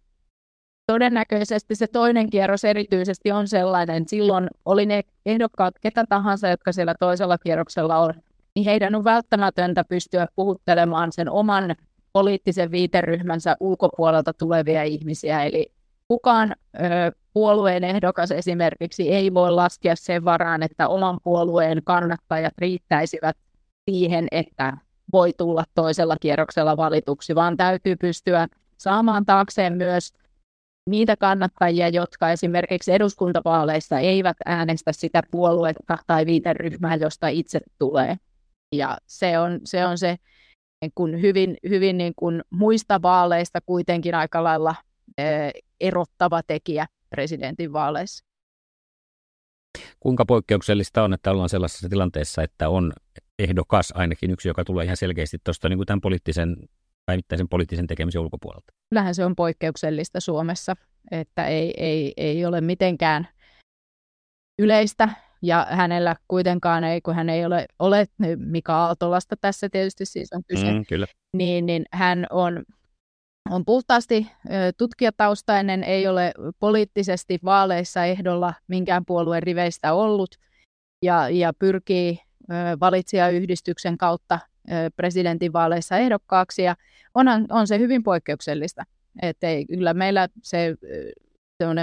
[0.87, 6.95] todennäköisesti se toinen kierros erityisesti on sellainen, silloin oli ne ehdokkaat ketä tahansa, jotka siellä
[7.01, 8.15] toisella kierroksella on,
[8.57, 11.77] niin heidän on välttämätöntä pystyä puhuttelemaan sen oman
[12.13, 15.45] poliittisen viiteryhmänsä ulkopuolelta tulevia ihmisiä.
[15.45, 15.73] Eli
[16.09, 23.37] kukaan ö, puolueen ehdokas esimerkiksi ei voi laskea sen varaan, että oman puolueen kannattajat riittäisivät
[23.91, 24.77] siihen, että
[25.13, 28.49] voi tulla toisella kierroksella valituksi, vaan täytyy pystyä
[28.79, 30.13] saamaan taakseen myös
[30.91, 38.17] niitä kannattajia, jotka esimerkiksi eduskuntavaaleissa eivät äänestä sitä puoluetta tai viiteryhmää, josta itse tulee.
[38.79, 40.17] Ja se on se, on se
[40.83, 44.75] niin kuin hyvin, hyvin niin kuin muista vaaleista kuitenkin aika lailla
[45.19, 48.25] eh, erottava tekijä presidentin vaaleissa.
[50.01, 52.93] Kuinka poikkeuksellista on, että ollaan sellaisessa tilanteessa, että on
[53.39, 56.57] ehdokas ainakin yksi, joka tulee ihan selkeästi tuosta niin kuin tämän poliittisen,
[57.07, 58.73] päivittäisen poliittisen tekemisen ulkopuolelta?
[58.89, 60.77] Kyllähän se on poikkeuksellista Suomessa,
[61.11, 63.29] että ei, ei, ei ole mitenkään
[64.59, 65.09] yleistä,
[65.43, 68.07] ja hänellä kuitenkaan ei, kun hän ei ole, ole
[68.37, 71.07] Mika Aaltolasta tässä tietysti siis on kyse, mm, kyllä.
[71.33, 72.65] Niin, niin hän on,
[73.51, 74.27] on puhtaasti
[74.77, 80.31] tutkijataustainen, ei ole poliittisesti vaaleissa ehdolla minkään puolueen riveistä ollut
[81.03, 82.19] ja, ja pyrkii
[82.81, 84.39] valitsijayhdistyksen kautta
[84.97, 86.77] presidentinvaaleissa ehdokkaaksi ja
[87.15, 88.85] onhan, on se hyvin poikkeuksellista.
[89.23, 90.77] Että ei, kyllä meillä se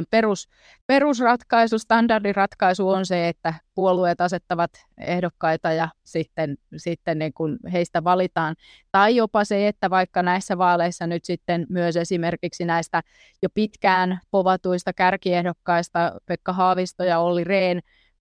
[0.09, 0.49] perus,
[0.87, 8.55] perusratkaisu, standardiratkaisu on se, että puolueet asettavat ehdokkaita ja sitten, sitten niin kuin heistä valitaan.
[8.91, 13.01] Tai jopa se, että vaikka näissä vaaleissa nyt sitten myös esimerkiksi näistä
[13.41, 17.79] jo pitkään povatuista kärkiehdokkaista Pekka Haavisto ja Olli Rehn,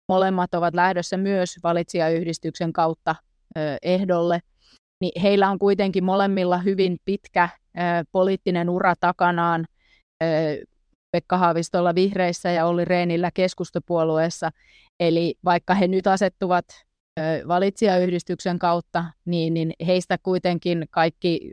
[0.09, 3.15] molemmat ovat lähdössä myös valitsijayhdistyksen kautta
[3.57, 4.41] ö, ehdolle,
[5.01, 7.81] niin heillä on kuitenkin molemmilla hyvin pitkä ö,
[8.13, 9.67] poliittinen ura takanaan,
[11.13, 14.51] Pekka Haavistolla vihreissä ja Olli Reenillä keskustapuolueessa.
[15.01, 16.65] Eli vaikka he nyt asettuvat
[17.49, 21.51] valitsijayhdistyksen kautta, niin, niin heistä kuitenkin kaikki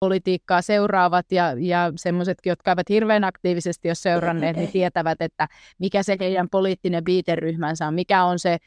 [0.00, 5.48] politiikkaa seuraavat ja, ja semmoisetkin, jotka ovat hirveän aktiivisesti jo seuranneet, niin tietävät, että
[5.78, 8.58] mikä se heidän poliittinen viiteryhmänsä on, mikä on se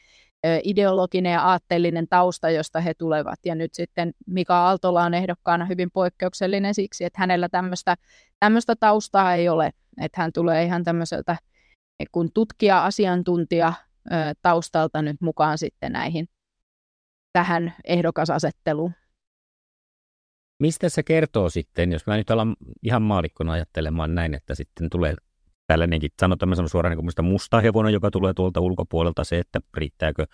[0.64, 3.38] ideologinen ja aatteellinen tausta, josta he tulevat.
[3.44, 7.48] Ja nyt sitten Mika Aaltola on ehdokkaana hyvin poikkeuksellinen siksi, että hänellä
[8.40, 9.70] tämmöistä taustaa ei ole
[10.02, 11.36] että hän tulee ihan tämmöiseltä
[12.12, 13.72] kun tutkija, asiantuntija
[14.42, 16.28] taustalta nyt mukaan sitten näihin
[17.32, 18.92] tähän ehdokasasetteluun.
[20.62, 25.14] Mistä se kertoo sitten, jos mä nyt alan ihan maalikkona ajattelemaan näin, että sitten tulee
[25.66, 30.26] tällainenkin, sanotaan sanon suoraan niin kuin musta hevonen, joka tulee tuolta ulkopuolelta, se, että riittääkö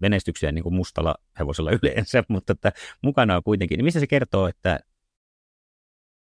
[0.00, 3.78] menestyksiä niin kuin mustalla hevosella yleensä, mutta että mukana on kuitenkin.
[3.78, 4.80] Niin mistä se kertoo, että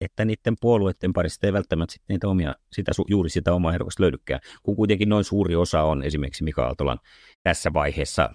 [0.05, 4.41] että niiden puolueiden parista ei välttämättä sit niitä omia, sitä, juuri sitä omaa ehdokasta löydykään,
[4.63, 6.99] kun kuitenkin noin suuri osa on esimerkiksi Mika Aaltolan
[7.43, 8.31] tässä vaiheessa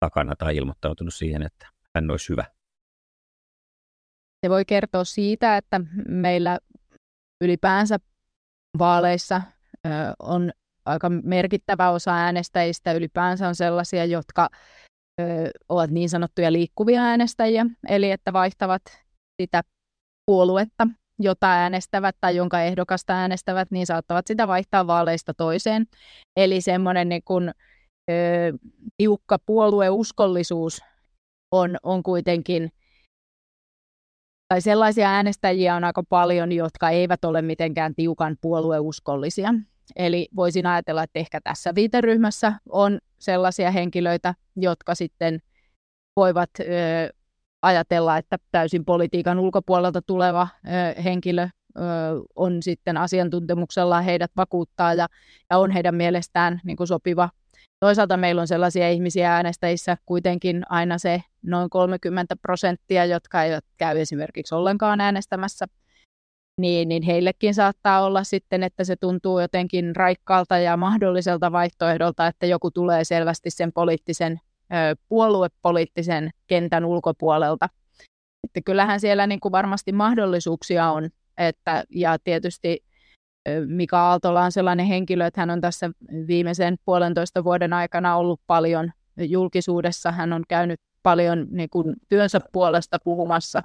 [0.00, 2.44] takana tai ilmoittautunut siihen, että hän olisi hyvä.
[4.46, 6.58] se voi kertoa siitä, että meillä
[7.40, 7.98] ylipäänsä
[8.78, 9.42] vaaleissa
[10.18, 10.50] on
[10.84, 14.48] aika merkittävä osa äänestäjistä ylipäänsä on sellaisia, jotka
[15.68, 18.82] ovat niin sanottuja liikkuvia äänestäjiä, eli että vaihtavat
[19.42, 19.62] sitä
[20.26, 20.86] puoluetta,
[21.18, 25.86] jota äänestävät tai jonka ehdokasta äänestävät, niin saattavat sitä vaihtaa vaaleista toiseen.
[26.36, 27.50] Eli semmoinen niin kuin,
[28.10, 28.12] ö,
[28.96, 30.80] tiukka puolueuskollisuus
[31.52, 32.72] on, on kuitenkin,
[34.48, 39.54] tai sellaisia äänestäjiä on aika paljon, jotka eivät ole mitenkään tiukan puolueuskollisia.
[39.96, 45.38] Eli voisin ajatella, että ehkä tässä viiteryhmässä on sellaisia henkilöitä, jotka sitten
[46.16, 46.64] voivat ö,
[47.62, 51.80] ajatella, että täysin politiikan ulkopuolelta tuleva ö, henkilö ö,
[52.36, 55.06] on sitten asiantuntemuksella heidät vakuuttaa ja,
[55.50, 57.30] ja on heidän mielestään niin kuin sopiva.
[57.80, 63.98] Toisaalta meillä on sellaisia ihmisiä äänestäjissä kuitenkin aina se noin 30 prosenttia, jotka eivät käy
[63.98, 65.66] esimerkiksi ollenkaan äänestämässä
[66.58, 72.46] niin, niin heillekin saattaa olla sitten, että se tuntuu jotenkin raikkaalta ja mahdolliselta vaihtoehdolta, että
[72.46, 74.40] joku tulee selvästi sen poliittisen,
[75.08, 77.68] puoluepoliittisen kentän ulkopuolelta.
[78.44, 81.08] Että kyllähän siellä niin kuin varmasti mahdollisuuksia on,
[81.38, 82.84] että, ja tietysti
[83.66, 85.90] Mika Aaltola on sellainen henkilö, että hän on tässä
[86.26, 90.12] viimeisen puolentoista vuoden aikana ollut paljon julkisuudessa.
[90.12, 93.62] Hän on käynyt paljon niin kuin työnsä puolesta puhumassa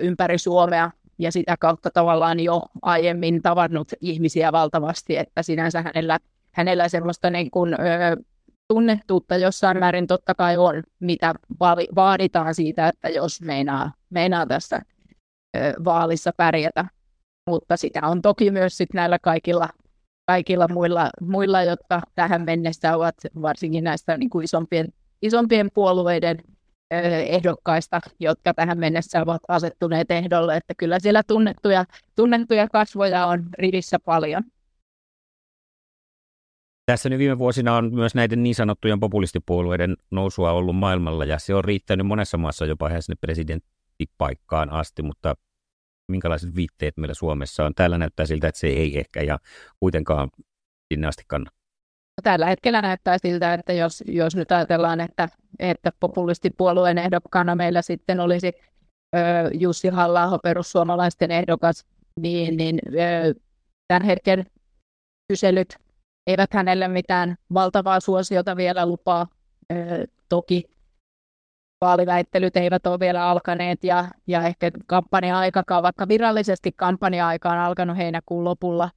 [0.00, 6.18] ympäri Suomea ja sitä kautta tavallaan jo aiemmin tavannut ihmisiä valtavasti, että sinänsä hänellä,
[6.52, 7.76] hänellä semmoista niin kuin,
[8.70, 11.34] tunnettuutta jossain määrin totta kai on, mitä
[11.94, 14.80] vaaditaan siitä, että jos meinaa, meinaa tässä
[15.56, 16.84] ö, vaalissa pärjätä.
[17.50, 19.68] Mutta sitä on toki myös sit näillä kaikilla,
[20.26, 24.88] kaikilla muilla, muilla, jotka tähän mennessä ovat varsinkin näistä niin kuin isompien,
[25.22, 26.38] isompien puolueiden
[27.26, 31.84] ehdokkaista, jotka tähän mennessä ovat asettuneet ehdolle, että kyllä siellä tunnettuja,
[32.16, 34.42] tunnettuja kasvoja on rivissä paljon.
[36.90, 41.54] Tässä nyt viime vuosina on myös näiden niin sanottujen populistipuolueiden nousua ollut maailmalla ja se
[41.54, 45.34] on riittänyt monessa maassa jopa ihan sinne presidenttipaikkaan asti, mutta
[46.08, 47.74] minkälaiset viitteet meillä Suomessa on?
[47.74, 49.38] Täällä näyttää siltä, että se ei ehkä ja
[49.80, 50.28] kuitenkaan
[50.94, 51.56] sinne asti kannata.
[52.22, 55.28] Tällä hetkellä näyttää siltä, että jos, jos nyt ajatellaan, että,
[55.58, 58.52] että populistipuolueen ehdokkaana meillä sitten olisi
[59.16, 59.18] ö,
[59.52, 61.86] Jussi halla perussuomalaisten ehdokas,
[62.20, 63.34] niin, niin ö,
[63.88, 64.46] tämän hetken
[65.28, 65.89] kyselyt
[66.26, 69.26] eivät hänelle mitään valtavaa suosiota vielä lupaa.
[69.72, 70.64] Ö, toki
[71.80, 78.44] vaaliväittelyt eivät ole vielä alkaneet ja, ja ehkä kampanja-aikakaan, vaikka virallisesti kampanja-aika on alkanut heinäkuun
[78.44, 78.90] lopulla,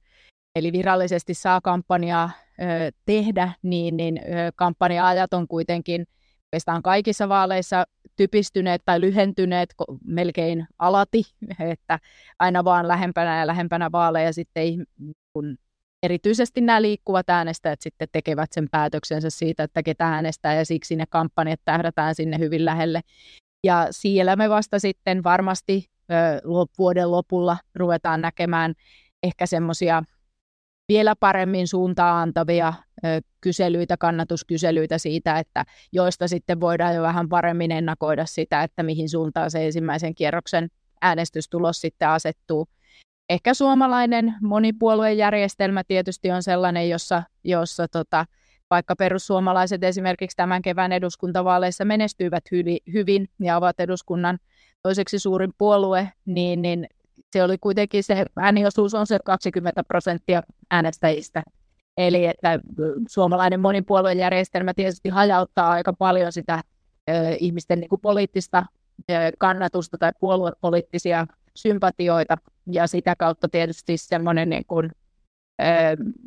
[0.56, 2.64] eli virallisesti saa kampanjaa ö,
[3.06, 6.06] tehdä, niin, niin ö, kampanja-ajat on kuitenkin
[6.54, 7.84] oikeastaan kaikissa vaaleissa
[8.16, 11.22] typistyneet tai lyhentyneet melkein alati,
[11.58, 11.98] että
[12.38, 14.86] aina vaan lähempänä ja lähempänä vaaleja sitten
[15.32, 15.56] kun
[16.04, 21.04] erityisesti nämä liikkuvat äänestäjät sitten tekevät sen päätöksensä siitä, että ketä äänestää ja siksi ne
[21.10, 23.00] kampanjat tähdätään sinne hyvin lähelle.
[23.64, 26.14] Ja siellä me vasta sitten varmasti ö,
[26.78, 28.74] vuoden lopulla ruvetaan näkemään
[29.22, 30.02] ehkä semmoisia
[30.88, 32.72] vielä paremmin suuntaan antavia
[33.04, 39.08] ö, kyselyitä, kannatuskyselyitä siitä, että joista sitten voidaan jo vähän paremmin ennakoida sitä, että mihin
[39.08, 40.68] suuntaan se ensimmäisen kierroksen
[41.02, 42.68] äänestystulos sitten asettuu.
[43.28, 48.26] Ehkä suomalainen monipuoluejärjestelmä tietysti on sellainen, jossa, jossa tota,
[48.70, 54.38] vaikka perussuomalaiset esimerkiksi tämän kevään eduskuntavaaleissa menestyivät hyvin, hyvin ja ovat eduskunnan
[54.82, 56.86] toiseksi suurin puolue, niin, niin
[57.30, 61.42] se oli kuitenkin se ääniosuus on se 20 prosenttia äänestäjistä.
[61.96, 62.60] Eli että
[63.08, 66.62] suomalainen monipuoluejärjestelmä tietysti hajauttaa aika paljon sitä
[67.10, 68.66] ö, ihmisten niin kuin poliittista
[69.10, 72.36] ö, kannatusta tai puoluepoliittisia sympatioita
[72.66, 74.90] ja sitä kautta tietysti semmoinen niin kuin,
[75.62, 75.64] ö,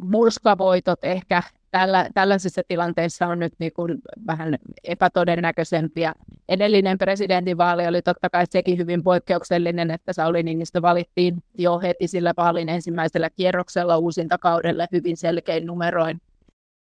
[0.04, 6.14] murskavoitot ehkä tällä, tällaisissa tilanteissa on nyt niin kuin vähän epätodennäköisempiä.
[6.50, 12.34] Edellinen presidentinvaali oli totta kai sekin hyvin poikkeuksellinen, että Sauli Niinistö valittiin jo heti sillä
[12.38, 16.22] vaalin ensimmäisellä kierroksella uusintakaudelle hyvin selkein numeroin.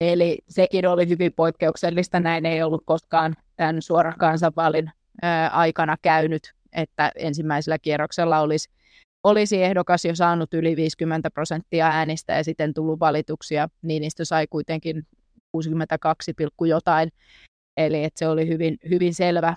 [0.01, 2.19] Eli sekin oli hyvin poikkeuksellista.
[2.19, 4.91] Näin ei ollut koskaan tämän suoran kansanvaalin
[5.51, 8.69] aikana käynyt, että ensimmäisellä kierroksella olisi
[9.23, 14.47] olisi ehdokas jo saanut yli 50 prosenttia äänistä ja sitten tullut valituksia, niin niistä sai
[14.47, 15.07] kuitenkin
[15.51, 16.33] 62,
[16.67, 17.11] jotain.
[17.77, 19.55] Eli että se oli hyvin, hyvin selvä,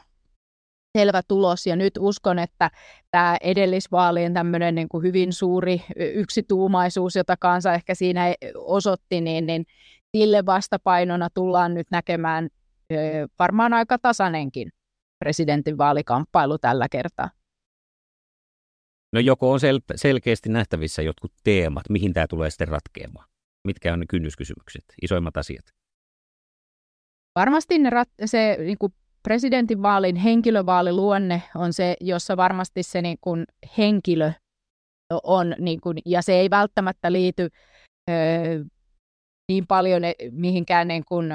[0.98, 1.66] selvä tulos.
[1.66, 2.70] Ja nyt uskon, että
[3.10, 9.66] tämä edellisvaalien tämmöinen niin kuin hyvin suuri yksituumaisuus, jota kansa ehkä siinä osoitti, niin, niin
[10.16, 12.48] sille vastapainona tullaan nyt näkemään
[13.38, 14.72] varmaan aika tasainenkin
[15.18, 17.30] presidentin vaalikamppailu tällä kertaa.
[19.14, 23.28] No joko on sel- selkeästi nähtävissä jotkut teemat, mihin tämä tulee sitten ratkeamaan?
[23.66, 25.64] Mitkä on ne kynnyskysymykset, isoimmat asiat?
[27.38, 28.92] Varmasti ne rat- se niin kuin
[29.22, 33.44] presidentinvaalin henkilövaaliluonne on se, jossa varmasti se niin kuin
[33.78, 34.32] henkilö
[35.22, 37.48] on, niin kuin, ja se ei välttämättä liity
[38.10, 38.14] ö,
[39.48, 41.26] niin paljon e, mihinkään niin kuin,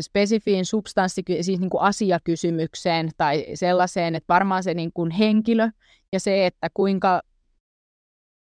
[0.00, 5.70] spesifiin substanssi, siis niin kuin asiakysymykseen tai sellaiseen, että varmaan se niin kuin henkilö
[6.12, 7.22] ja se, että kuinka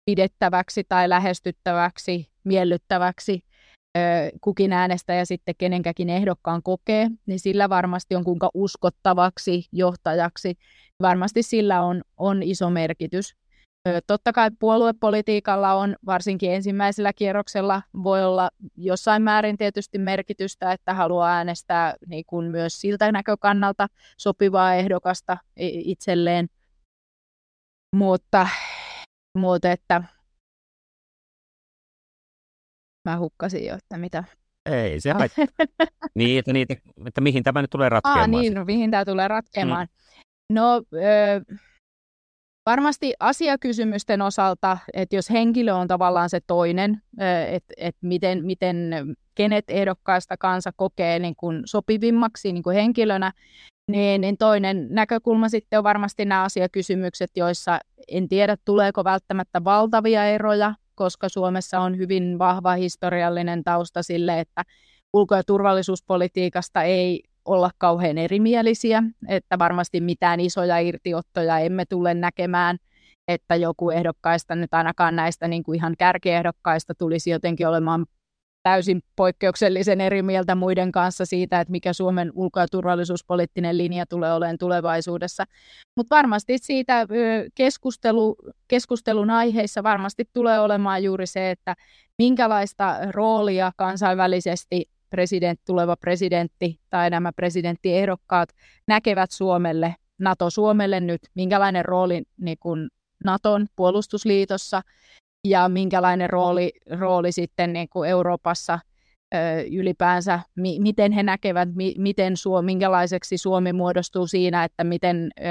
[0.06, 3.44] pidettäväksi tai lähestyttäväksi, miellyttäväksi
[4.42, 10.58] kukin äänestäjä sitten kenenkäkin ehdokkaan kokee, niin sillä varmasti on kuinka uskottavaksi johtajaksi.
[11.02, 13.36] Varmasti sillä on, on iso merkitys.
[14.08, 21.32] Totta kai puoluepolitiikalla on varsinkin ensimmäisellä kierroksella voi olla jossain määrin tietysti merkitystä, että haluaa
[21.32, 25.38] äänestää niin kuin myös siltä näkökannalta sopivaa ehdokasta
[25.86, 26.48] itselleen.
[27.96, 28.48] Mutta,
[29.38, 30.04] mutta että
[33.10, 34.24] mä hukkasin jo, että mitä.
[34.66, 35.46] Ei se haittaa.
[36.16, 36.76] niin, että, niitä,
[37.06, 38.22] että mihin tämä nyt tulee ratkeamaan.
[38.22, 39.88] Ah, niin, no, mihin tämä tulee ratkeamaan.
[39.88, 40.56] Mm.
[40.56, 41.56] No, ö,
[42.66, 47.02] Varmasti asiakysymysten osalta, että jos henkilö on tavallaan se toinen,
[47.48, 48.76] että, että miten, miten
[49.36, 53.32] kenet ehdokkaista kansa kokee niin kuin sopivimmaksi niin kuin henkilönä,
[53.92, 60.26] niin, niin toinen näkökulma sitten on varmasti nämä asiakysymykset, joissa en tiedä tuleeko välttämättä valtavia
[60.26, 64.64] eroja, koska Suomessa on hyvin vahva historiallinen tausta sille, että
[65.14, 72.78] ulko- ja turvallisuuspolitiikasta ei olla kauhean erimielisiä, että varmasti mitään isoja irtiottoja emme tule näkemään,
[73.28, 78.06] että joku ehdokkaista nyt ainakaan näistä niin kuin ihan kärkiehdokkaista tulisi jotenkin olemaan
[78.64, 84.34] täysin poikkeuksellisen eri mieltä muiden kanssa siitä, että mikä Suomen ulko- ja turvallisuuspoliittinen linja tulee
[84.34, 85.44] olemaan tulevaisuudessa.
[85.98, 87.08] Mutta varmasti siitä
[87.56, 88.36] keskustelu,
[88.68, 91.76] keskustelun aiheissa varmasti tulee olemaan juuri se, että
[92.18, 98.50] minkälaista roolia kansainvälisesti president, tuleva presidentti tai nämä presidenttiehdokkaat
[98.88, 102.90] näkevät Suomelle, NATO Suomelle nyt, minkälainen rooli niin kuin
[103.24, 104.82] Naton puolustusliitossa
[105.48, 108.80] ja minkälainen rooli, rooli sitten niin kuin Euroopassa
[109.36, 109.38] ö,
[109.72, 115.44] ylipäänsä, mi, miten he näkevät, mi, miten Suomi, minkälaiseksi Suomi muodostuu siinä, että miten ö,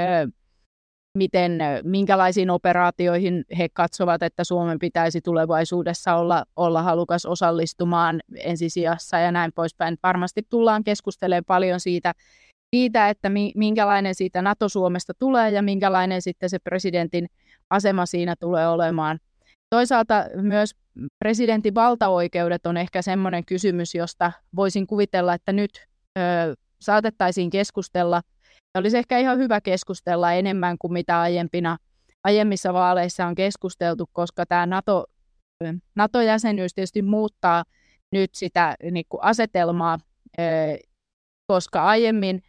[1.17, 9.31] miten, minkälaisiin operaatioihin he katsovat, että Suomen pitäisi tulevaisuudessa olla, olla halukas osallistumaan ensisijassa ja
[9.31, 9.97] näin poispäin.
[10.03, 12.13] Varmasti tullaan keskustelemaan paljon siitä,
[12.75, 17.27] siitä, että minkälainen siitä NATO-Suomesta tulee ja minkälainen sitten se presidentin
[17.69, 19.19] asema siinä tulee olemaan.
[19.69, 20.75] Toisaalta myös
[21.19, 25.71] presidentin valtaoikeudet on ehkä semmoinen kysymys, josta voisin kuvitella, että nyt
[26.17, 26.21] ö,
[26.81, 28.21] saatettaisiin keskustella–
[28.77, 31.77] olisi ehkä ihan hyvä keskustella enemmän kuin mitä aiempina,
[32.23, 35.05] aiemmissa vaaleissa on keskusteltu, koska tämä NATO,
[35.95, 37.63] NATO-jäsenyys tietysti muuttaa
[38.11, 39.97] nyt sitä niin kuin asetelmaa,
[41.47, 42.43] koska aiemmin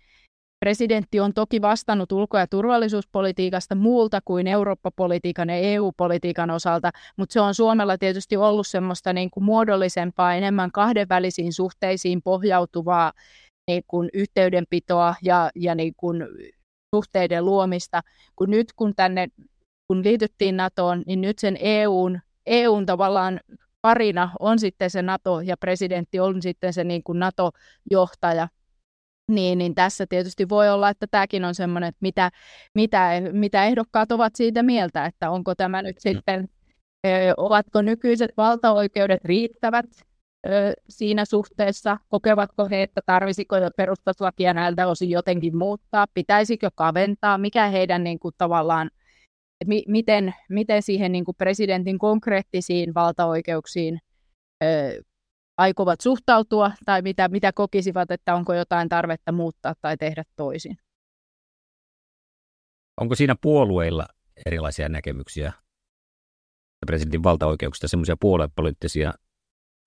[0.65, 7.41] presidentti on toki vastannut ulko- ja turvallisuuspolitiikasta muulta kuin Eurooppa-politiikan ja EU-politiikan osalta, mutta se
[7.41, 13.13] on Suomella tietysti ollut semmoista niin kuin muodollisempaa, enemmän kahdenvälisiin suhteisiin pohjautuvaa
[13.71, 16.27] niin kuin yhteydenpitoa ja, ja niin kuin
[16.95, 18.01] suhteiden luomista,
[18.37, 19.29] kun nyt kun tänne
[19.87, 23.41] kun liityttiin NATOon, niin nyt sen EUn, EUn tavallaan
[23.83, 28.49] parina on sitten se NATO ja presidentti on sitten se niin kuin NATO-johtaja.
[29.31, 32.31] Niin, niin tässä tietysti voi olla, että tämäkin on semmoinen, että mitä,
[32.75, 36.11] mitä, mitä ehdokkaat ovat siitä mieltä, että onko tämä nyt mm.
[36.11, 36.49] sitten,
[37.37, 39.87] ovatko nykyiset valtaoikeudet riittävät
[40.89, 41.99] siinä suhteessa?
[42.09, 46.07] Kokevatko he, että tarvisiko perustuslakia näiltä osin jotenkin muuttaa?
[46.15, 47.39] Pitäisikö kaventaa?
[47.39, 48.91] Mikä heidän niin kuin, tavallaan,
[49.67, 53.99] mi- miten, miten siihen niin kuin presidentin konkreettisiin valtaoikeuksiin
[54.65, 55.03] ö,
[55.59, 60.77] aikovat suhtautua tai mitä, mitä kokisivat, että onko jotain tarvetta muuttaa tai tehdä toisin?
[63.01, 64.07] Onko siinä puolueilla
[64.47, 65.53] erilaisia näkemyksiä
[66.87, 69.13] presidentin valtaoikeuksista, semmoisia puoluepoliittisia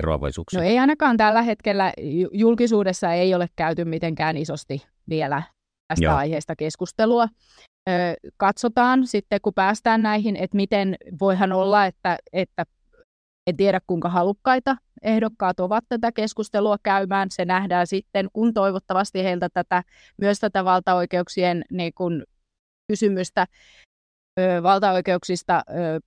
[0.04, 0.60] eroavaisuuksia?
[0.60, 1.94] No ei ainakaan tällä hetkellä.
[2.32, 5.44] Julkisuudessa ei ole käyty mitenkään isosti vielä
[5.88, 6.16] tästä Joo.
[6.16, 7.28] aiheesta keskustelua.
[7.90, 7.94] Ö,
[8.38, 12.66] katsotaan sitten, kun päästään näihin, että miten voihan olla, että, että
[13.48, 17.32] en tiedä kuinka halukkaita ehdokkaat ovat tätä keskustelua käymään.
[17.32, 19.84] Se nähdään sitten, kun toivottavasti heiltä tätä,
[20.18, 22.24] myös tätä valtaoikeuksien niin kun,
[22.92, 23.48] kysymystä
[24.40, 26.00] ö, valtaoikeuksista ö,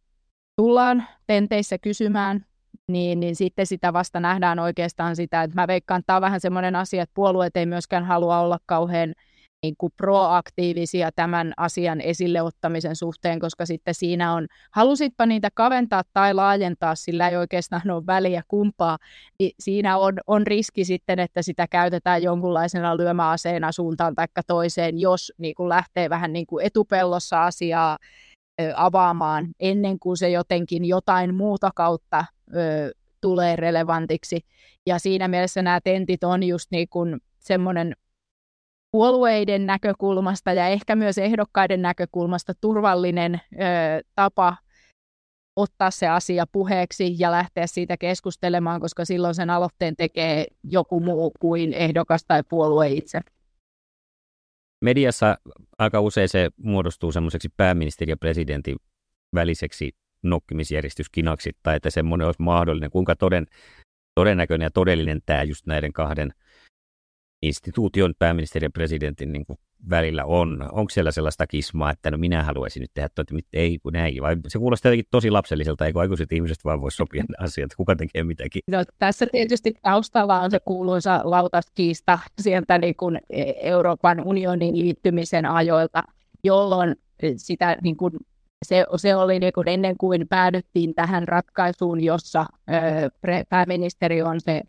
[0.57, 2.45] tullaan tenteissä kysymään
[2.89, 6.41] niin, niin sitten sitä vasta nähdään oikeastaan sitä, että mä veikkaan, että tämä on vähän
[6.41, 9.15] semmoinen asia, että puolueet ei myöskään halua olla kauhean
[9.63, 16.03] niin kuin proaktiivisia tämän asian esille ottamisen suhteen, koska sitten siinä on, halusitpa niitä kaventaa
[16.13, 18.99] tai laajentaa, sillä ei oikeastaan ole väliä kumpaa,
[19.39, 25.33] niin siinä on, on riski sitten, että sitä käytetään jonkunlaisena lyömäaseena suuntaan tai toiseen, jos
[25.39, 27.99] niin kuin lähtee vähän niin kuin etupellossa asiaa
[28.77, 32.25] avaamaan ennen kuin se jotenkin jotain muuta kautta
[32.57, 34.41] ö, tulee relevantiksi.
[34.87, 37.97] Ja siinä mielessä nämä tentit on just niin kuin semmoinen
[38.91, 43.59] puolueiden näkökulmasta ja ehkä myös ehdokkaiden näkökulmasta turvallinen ö,
[44.15, 44.57] tapa
[45.57, 51.33] ottaa se asia puheeksi ja lähteä siitä keskustelemaan, koska silloin sen aloitteen tekee joku muu
[51.41, 53.21] kuin ehdokas tai puolue itse.
[54.85, 55.39] Mediassa
[55.79, 58.77] aika usein se muodostuu semmoiseksi pääministeri ja presidentin
[59.35, 59.93] väliseksi
[60.23, 62.91] nokkimisjärjestyskinaksi, tai että semmoinen olisi mahdollinen.
[62.91, 63.47] Kuinka toden,
[64.15, 66.33] todennäköinen ja todellinen tämä just näiden kahden
[67.43, 69.59] instituution pääministerin ja presidentin niin kuin
[69.91, 70.69] välillä on?
[70.73, 74.37] Onko siellä sellaista kismaa, että no minä haluaisin nyt tehdä, että ei kun näin, vai
[74.49, 78.63] se kuulostaa jotenkin tosi lapselliselta, eikö aikuiset ihmiset vaan voi sopia asiat, kuka tekee mitäkin?
[78.71, 83.21] No, tässä tietysti taustalla on se kuuluisa lautaskiista sieltä niin kuin
[83.63, 86.03] Euroopan unionin liittymisen ajoilta,
[86.45, 86.97] jolloin
[87.37, 88.13] sitä niin kuin
[88.65, 94.63] se, se oli niin kuin ennen kuin päädyttiin tähän ratkaisuun, jossa ö, pääministeri on se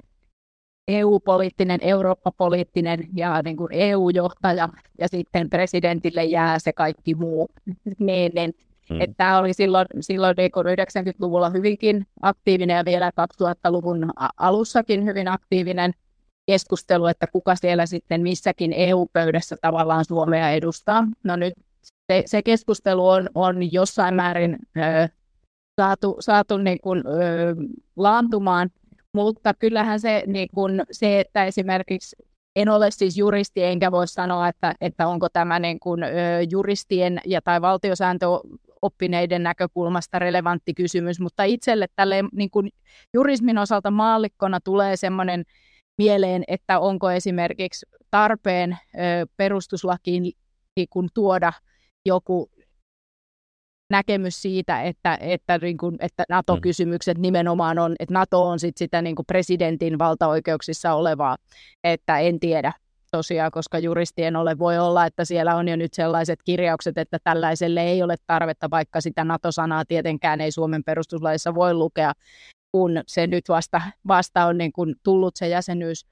[0.88, 4.70] EU-poliittinen, Eurooppa-poliittinen ja niin kuin EU-johtaja,
[5.00, 7.50] ja sitten presidentille jää se kaikki muu.
[8.00, 8.54] Niin, niin,
[8.90, 9.02] mm.
[9.02, 13.12] että tämä oli silloin, silloin niin 90-luvulla hyvinkin aktiivinen ja vielä
[13.44, 15.92] 2000-luvun alussakin hyvin aktiivinen
[16.46, 21.08] keskustelu, että kuka siellä sitten missäkin EU-pöydässä tavallaan Suomea edustaa.
[21.24, 21.54] No nyt
[22.10, 25.10] se, se keskustelu on, on jossain määrin ö,
[25.82, 27.56] saatu, saatu niin kuin, ö,
[27.96, 28.70] laantumaan,
[29.14, 32.16] mutta kyllähän se, niin kun, se, että esimerkiksi
[32.56, 36.08] en ole siis juristi, enkä voi sanoa, että, että onko tämä niin kun, ö,
[36.52, 42.70] juristien ja tai valtiosääntöoppineiden näkökulmasta relevantti kysymys, mutta itselle tälle niin kun,
[43.14, 45.44] jurismin osalta maallikkona tulee semmoinen
[45.98, 48.98] mieleen, että onko esimerkiksi tarpeen ö,
[49.38, 50.24] perustuslakiin
[50.78, 51.54] niin kun, tuoda
[52.06, 52.50] joku
[53.90, 57.22] näkemys siitä, että, että, niin kuin, että NATO-kysymykset mm.
[57.22, 61.38] nimenomaan on, että NATO on sit sitä niin kuin presidentin valtaoikeuksissa olevaa,
[61.84, 62.74] että en tiedä
[63.12, 67.82] tosiaan, koska juristien ole voi olla, että siellä on jo nyt sellaiset kirjaukset, että tällaiselle
[67.82, 72.14] ei ole tarvetta, vaikka sitä NATO-sanaa tietenkään ei Suomen perustuslaissa voi lukea,
[72.72, 76.06] kun se nyt vasta, vasta on niin kuin tullut se jäsenyys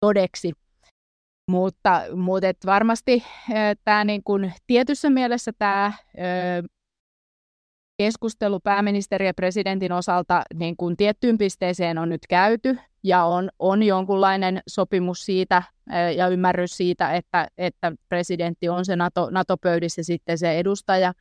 [0.00, 0.52] todeksi.
[1.50, 3.24] Mutta, mutta varmasti
[3.84, 5.92] tämä niin kuin, tietyssä mielessä tämä
[8.02, 13.82] keskustelu pääministeri ja presidentin osalta niin kuin tiettyyn pisteeseen on nyt käyty ja on, on
[13.82, 15.62] jonkunlainen sopimus siitä
[16.16, 21.12] ja ymmärrys siitä, että, että presidentti on se NATO, NATO-pöydissä sitten se edustaja.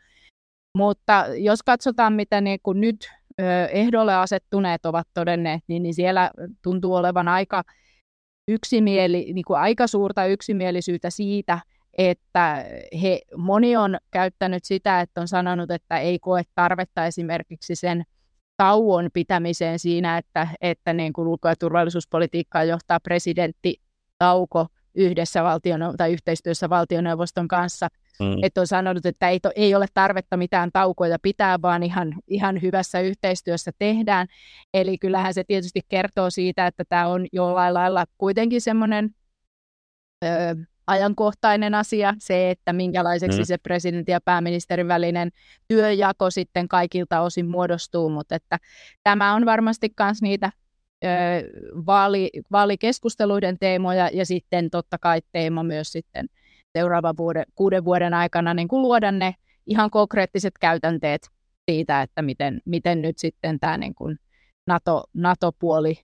[0.77, 3.09] Mutta jos katsotaan, mitä niin kuin nyt
[3.71, 7.63] ehdolle asettuneet ovat todenneet, niin, niin siellä tuntuu olevan aika,
[8.47, 11.59] yksimieli, niin kuin aika suurta yksimielisyyttä siitä,
[11.97, 12.65] että
[13.01, 18.03] he, moni on käyttänyt sitä, että on sanonut, että ei koe tarvetta esimerkiksi sen
[18.57, 23.81] tauon pitämiseen siinä, että, että niin kuin ulko- ja turvallisuuspolitiikkaa johtaa presidentti
[24.17, 27.87] Tauko yhdessä valtion, tai yhteistyössä valtioneuvoston kanssa.
[28.19, 28.43] Mm.
[28.43, 32.61] Että on sanonut, että ei, to, ei ole tarvetta mitään taukoja pitää, vaan ihan, ihan
[32.61, 34.27] hyvässä yhteistyössä tehdään.
[34.73, 39.09] Eli kyllähän se tietysti kertoo siitä, että tämä on jollain lailla kuitenkin semmoinen
[40.87, 43.45] ajankohtainen asia, se, että minkälaiseksi mm.
[43.45, 45.29] se presidentin ja pääministerin välinen
[45.67, 48.59] työjako sitten kaikilta osin muodostuu, mutta että
[49.03, 50.51] tämä on varmasti myös niitä
[51.85, 56.25] vaali, vaalikeskusteluiden teemoja ja sitten totta kai teema myös sitten
[56.77, 59.35] seuraavan vuoden, kuuden vuoden aikana niin kuin luoda ne
[59.67, 61.29] ihan konkreettiset käytänteet
[61.71, 64.19] siitä, että miten, miten nyt sitten tämä niin kuin
[64.67, 65.99] NATO, NATO-puoli,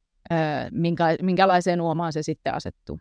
[0.71, 2.99] minkä, minkälaiseen uomaan se sitten asettuu.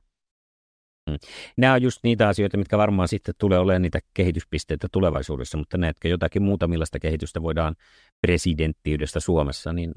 [1.10, 1.16] Mm.
[1.56, 6.08] Nämä on just niitä asioita, mitkä varmaan sitten tulee olemaan niitä kehityspisteitä tulevaisuudessa, mutta näetkö
[6.08, 7.76] jotakin muuta, millaista kehitystä voidaan
[8.20, 9.92] presidenttiydestä Suomessa niin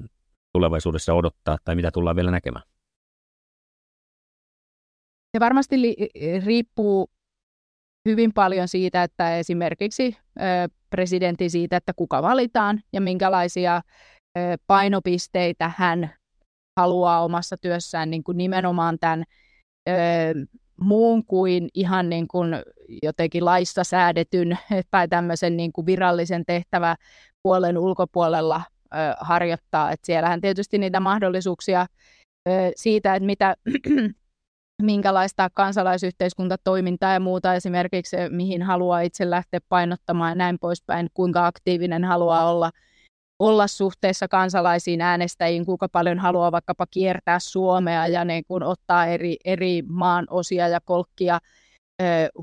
[0.52, 2.64] tulevaisuudessa odottaa tai mitä tullaan vielä näkemään?
[5.36, 5.76] Se varmasti
[6.44, 7.10] riippuu
[8.08, 10.16] hyvin paljon siitä, että esimerkiksi
[10.90, 13.80] presidentti siitä, että kuka valitaan ja minkälaisia
[14.66, 16.14] painopisteitä hän
[16.80, 19.24] haluaa omassa työssään niin kuin nimenomaan tämän
[20.80, 22.48] muun kuin ihan niin kuin
[23.02, 24.58] jotenkin laissa säädetyn
[24.90, 28.62] tai tämmöisen niin kuin virallisen tehtäväpuolen ulkopuolella
[29.20, 29.90] harjoittaa.
[29.90, 31.86] Et siellähän tietysti niitä mahdollisuuksia
[32.48, 33.56] ö, siitä, että mitä
[34.82, 42.04] minkälaista kansalaisyhteiskuntatoimintaa ja muuta esimerkiksi, mihin haluaa itse lähteä painottamaan ja näin poispäin, kuinka aktiivinen
[42.04, 42.70] haluaa olla,
[43.38, 49.36] olla suhteessa kansalaisiin äänestäjiin, kuinka paljon haluaa vaikkapa kiertää Suomea ja niin kuin ottaa eri,
[49.44, 51.38] eri maan osia ja kolkkia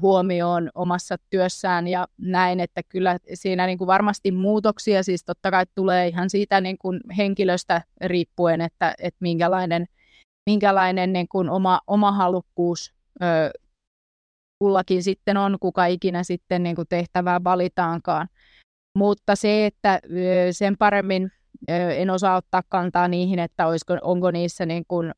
[0.02, 5.66] huomioon omassa työssään ja näin, että kyllä siinä niin kuin varmasti muutoksia siis totta kai
[5.76, 9.86] tulee ihan siitä niin kuin henkilöstä riippuen, että, että minkälainen,
[10.46, 12.94] minkälainen niin kuin oma, oma halukkuus
[13.24, 13.26] ö,
[14.60, 18.28] kullakin sitten on, kuka ikinä sitten niin kuin tehtävää valitaankaan.
[18.98, 20.00] Mutta se, että
[20.52, 21.32] sen paremmin
[21.68, 25.12] en osaa ottaa kantaa niihin, että olisiko, onko niissä niin kuin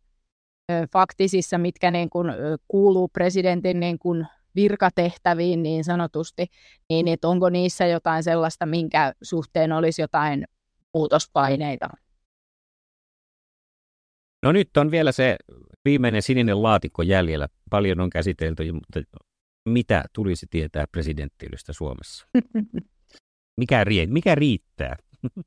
[0.93, 2.28] faktisissa, mitkä niin kuin
[2.68, 6.45] kuuluu presidentin niin kuin virkatehtäviin niin sanotusti,
[6.89, 10.45] niin että onko niissä jotain sellaista, minkä suhteen olisi jotain
[10.93, 11.89] muutospaineita.
[14.43, 15.36] No nyt on vielä se
[15.86, 17.47] viimeinen sininen laatikko jäljellä.
[17.70, 19.01] Paljon on käsitelty, mutta
[19.70, 22.28] mitä tulisi tietää presidenttiydestä Suomessa?
[23.59, 24.95] Mikä, mikä riittää?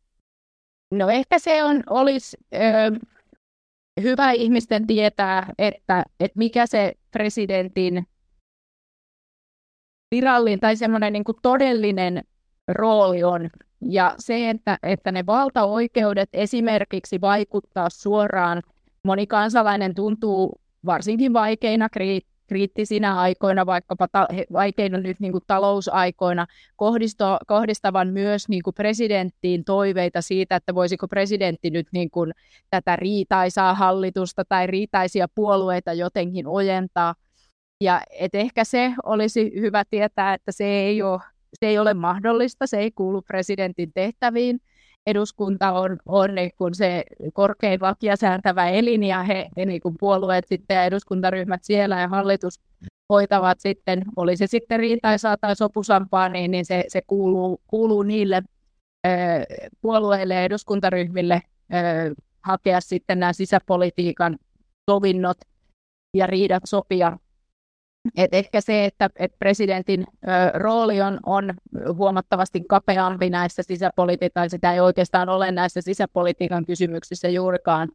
[0.91, 2.59] No ehkä se on, olisi ö,
[4.03, 8.07] hyvä ihmisten tietää, että, että mikä se presidentin
[10.15, 12.25] virallinen tai semmoinen niin kuin todellinen
[12.69, 13.51] rooli on.
[13.81, 18.63] Ja se, että, että ne valtaoikeudet esimerkiksi vaikuttaa suoraan,
[19.05, 21.89] moni kansalainen tuntuu varsinkin vaikeina
[22.47, 29.65] kriittisinä aikoina, vaikkapa ta- vaikeina nyt niin kuin talousaikoina, kohdisto- kohdistavan myös niin kuin presidenttiin
[29.65, 32.33] toiveita siitä, että voisiko presidentti nyt niin kuin
[32.71, 37.15] tätä riitaisaa hallitusta tai riitaisia puolueita jotenkin ojentaa.
[37.81, 41.21] Ja et ehkä se olisi hyvä tietää, että se ei, ole,
[41.61, 44.61] se ei ole mahdollista, se ei kuulu presidentin tehtäviin.
[45.07, 49.95] Eduskunta on, on niin kuin se korkein lakia sääntävä elin ja he, he niin kuin
[50.01, 52.61] puolueet sitten ja eduskuntaryhmät siellä ja hallitus
[53.13, 58.43] hoitavat sitten, oli se sitten riitaisaa tai sopusampaa, niin, niin se, se kuuluu, kuuluu niille
[59.07, 59.11] ö,
[59.81, 61.43] puolueille ja eduskuntaryhmille
[61.75, 64.39] ö, hakea sitten nämä sisäpolitiikan
[64.91, 65.37] sovinnot
[66.17, 67.19] ja riidat sopia
[68.17, 71.55] et ehkä se, että, että presidentin ö, rooli on, on
[71.97, 77.89] huomattavasti kapeampi näissä sisäpolitiikan, sitä ei oikeastaan ole näissä sisäpolitiikan kysymyksissä juurikaan.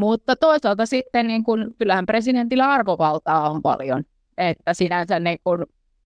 [0.00, 4.04] Mutta toisaalta sitten niin kun, kyllähän presidentillä arvovaltaa on paljon,
[4.38, 5.66] että sinänsä niin kun,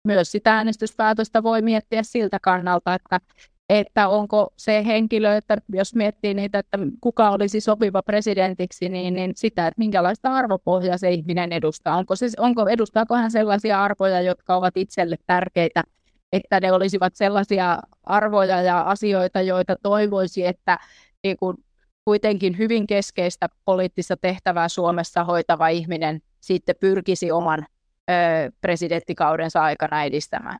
[0.07, 3.19] myös sitä äänestyspäätöstä voi miettiä siltä kannalta, että
[3.71, 9.31] että onko se henkilö, että jos miettii niitä, että kuka olisi sopiva presidentiksi, niin, niin
[9.35, 11.97] sitä, että minkälaista arvopohjaa se ihminen edustaa.
[11.97, 15.83] Onko se, onko, edustaako hän sellaisia arvoja, jotka ovat itselle tärkeitä,
[16.31, 20.79] että ne olisivat sellaisia arvoja ja asioita, joita toivoisi, että
[21.23, 21.57] niin kuin,
[22.05, 27.65] kuitenkin hyvin keskeistä poliittista tehtävää Suomessa hoitava ihminen sitten pyrkisi oman
[28.09, 28.13] ö,
[28.61, 30.59] presidenttikaudensa aikana edistämään.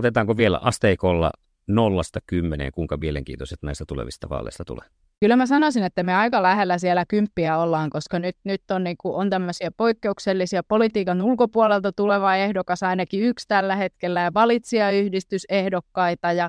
[0.00, 1.30] Otetaanko vielä asteikolla
[1.66, 4.86] nollasta kymmeneen, kuinka mielenkiintoiset näistä tulevista vaaleista tulee?
[5.20, 8.96] Kyllä mä sanoisin, että me aika lähellä siellä kymppiä ollaan, koska nyt, nyt on, niin
[9.00, 16.48] kuin, on tämmöisiä poikkeuksellisia politiikan ulkopuolelta tuleva ehdokas, ainakin yksi tällä hetkellä, ja valitsijayhdistysehdokkaita, ja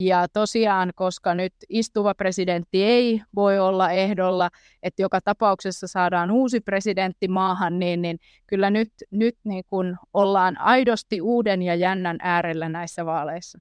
[0.00, 4.50] ja tosiaan, koska nyt istuva presidentti ei voi olla ehdolla,
[4.82, 10.60] että joka tapauksessa saadaan uusi presidentti maahan, niin, niin kyllä nyt, nyt niin kun ollaan
[10.60, 13.58] aidosti uuden ja jännän äärellä näissä vaaleissa.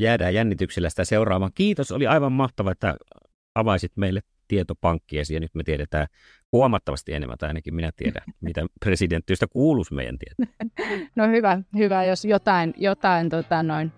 [0.00, 1.52] Jäädään jännityksellä sitä seuraamaan.
[1.54, 2.96] Kiitos, oli aivan mahtava, että
[3.54, 6.06] avaisit meille tietopankkiesi ja nyt me tiedetään
[6.52, 10.68] huomattavasti enemmän, tai ainakin minä tiedän, mitä presidenttiystä kuuluisi meidän tietää.
[11.16, 13.92] No hyvä, hyvä, jos jotain, jotain tota noin,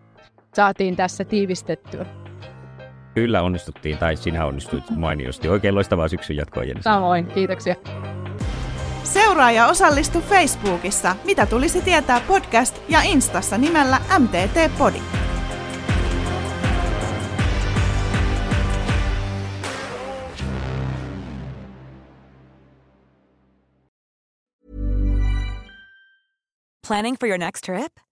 [0.54, 2.06] saatiin tässä tiivistettyä.
[3.14, 5.48] Kyllä onnistuttiin, tai sinä onnistuit mainiosti.
[5.48, 6.82] Oikein loistavaa syksyn jatkoa, Jenny.
[6.82, 7.74] Samoin, kiitoksia.
[9.04, 15.02] Seuraa ja osallistu Facebookissa, mitä tulisi tietää podcast ja Instassa nimellä MTT Podi.
[26.88, 28.11] Planning for your next trip?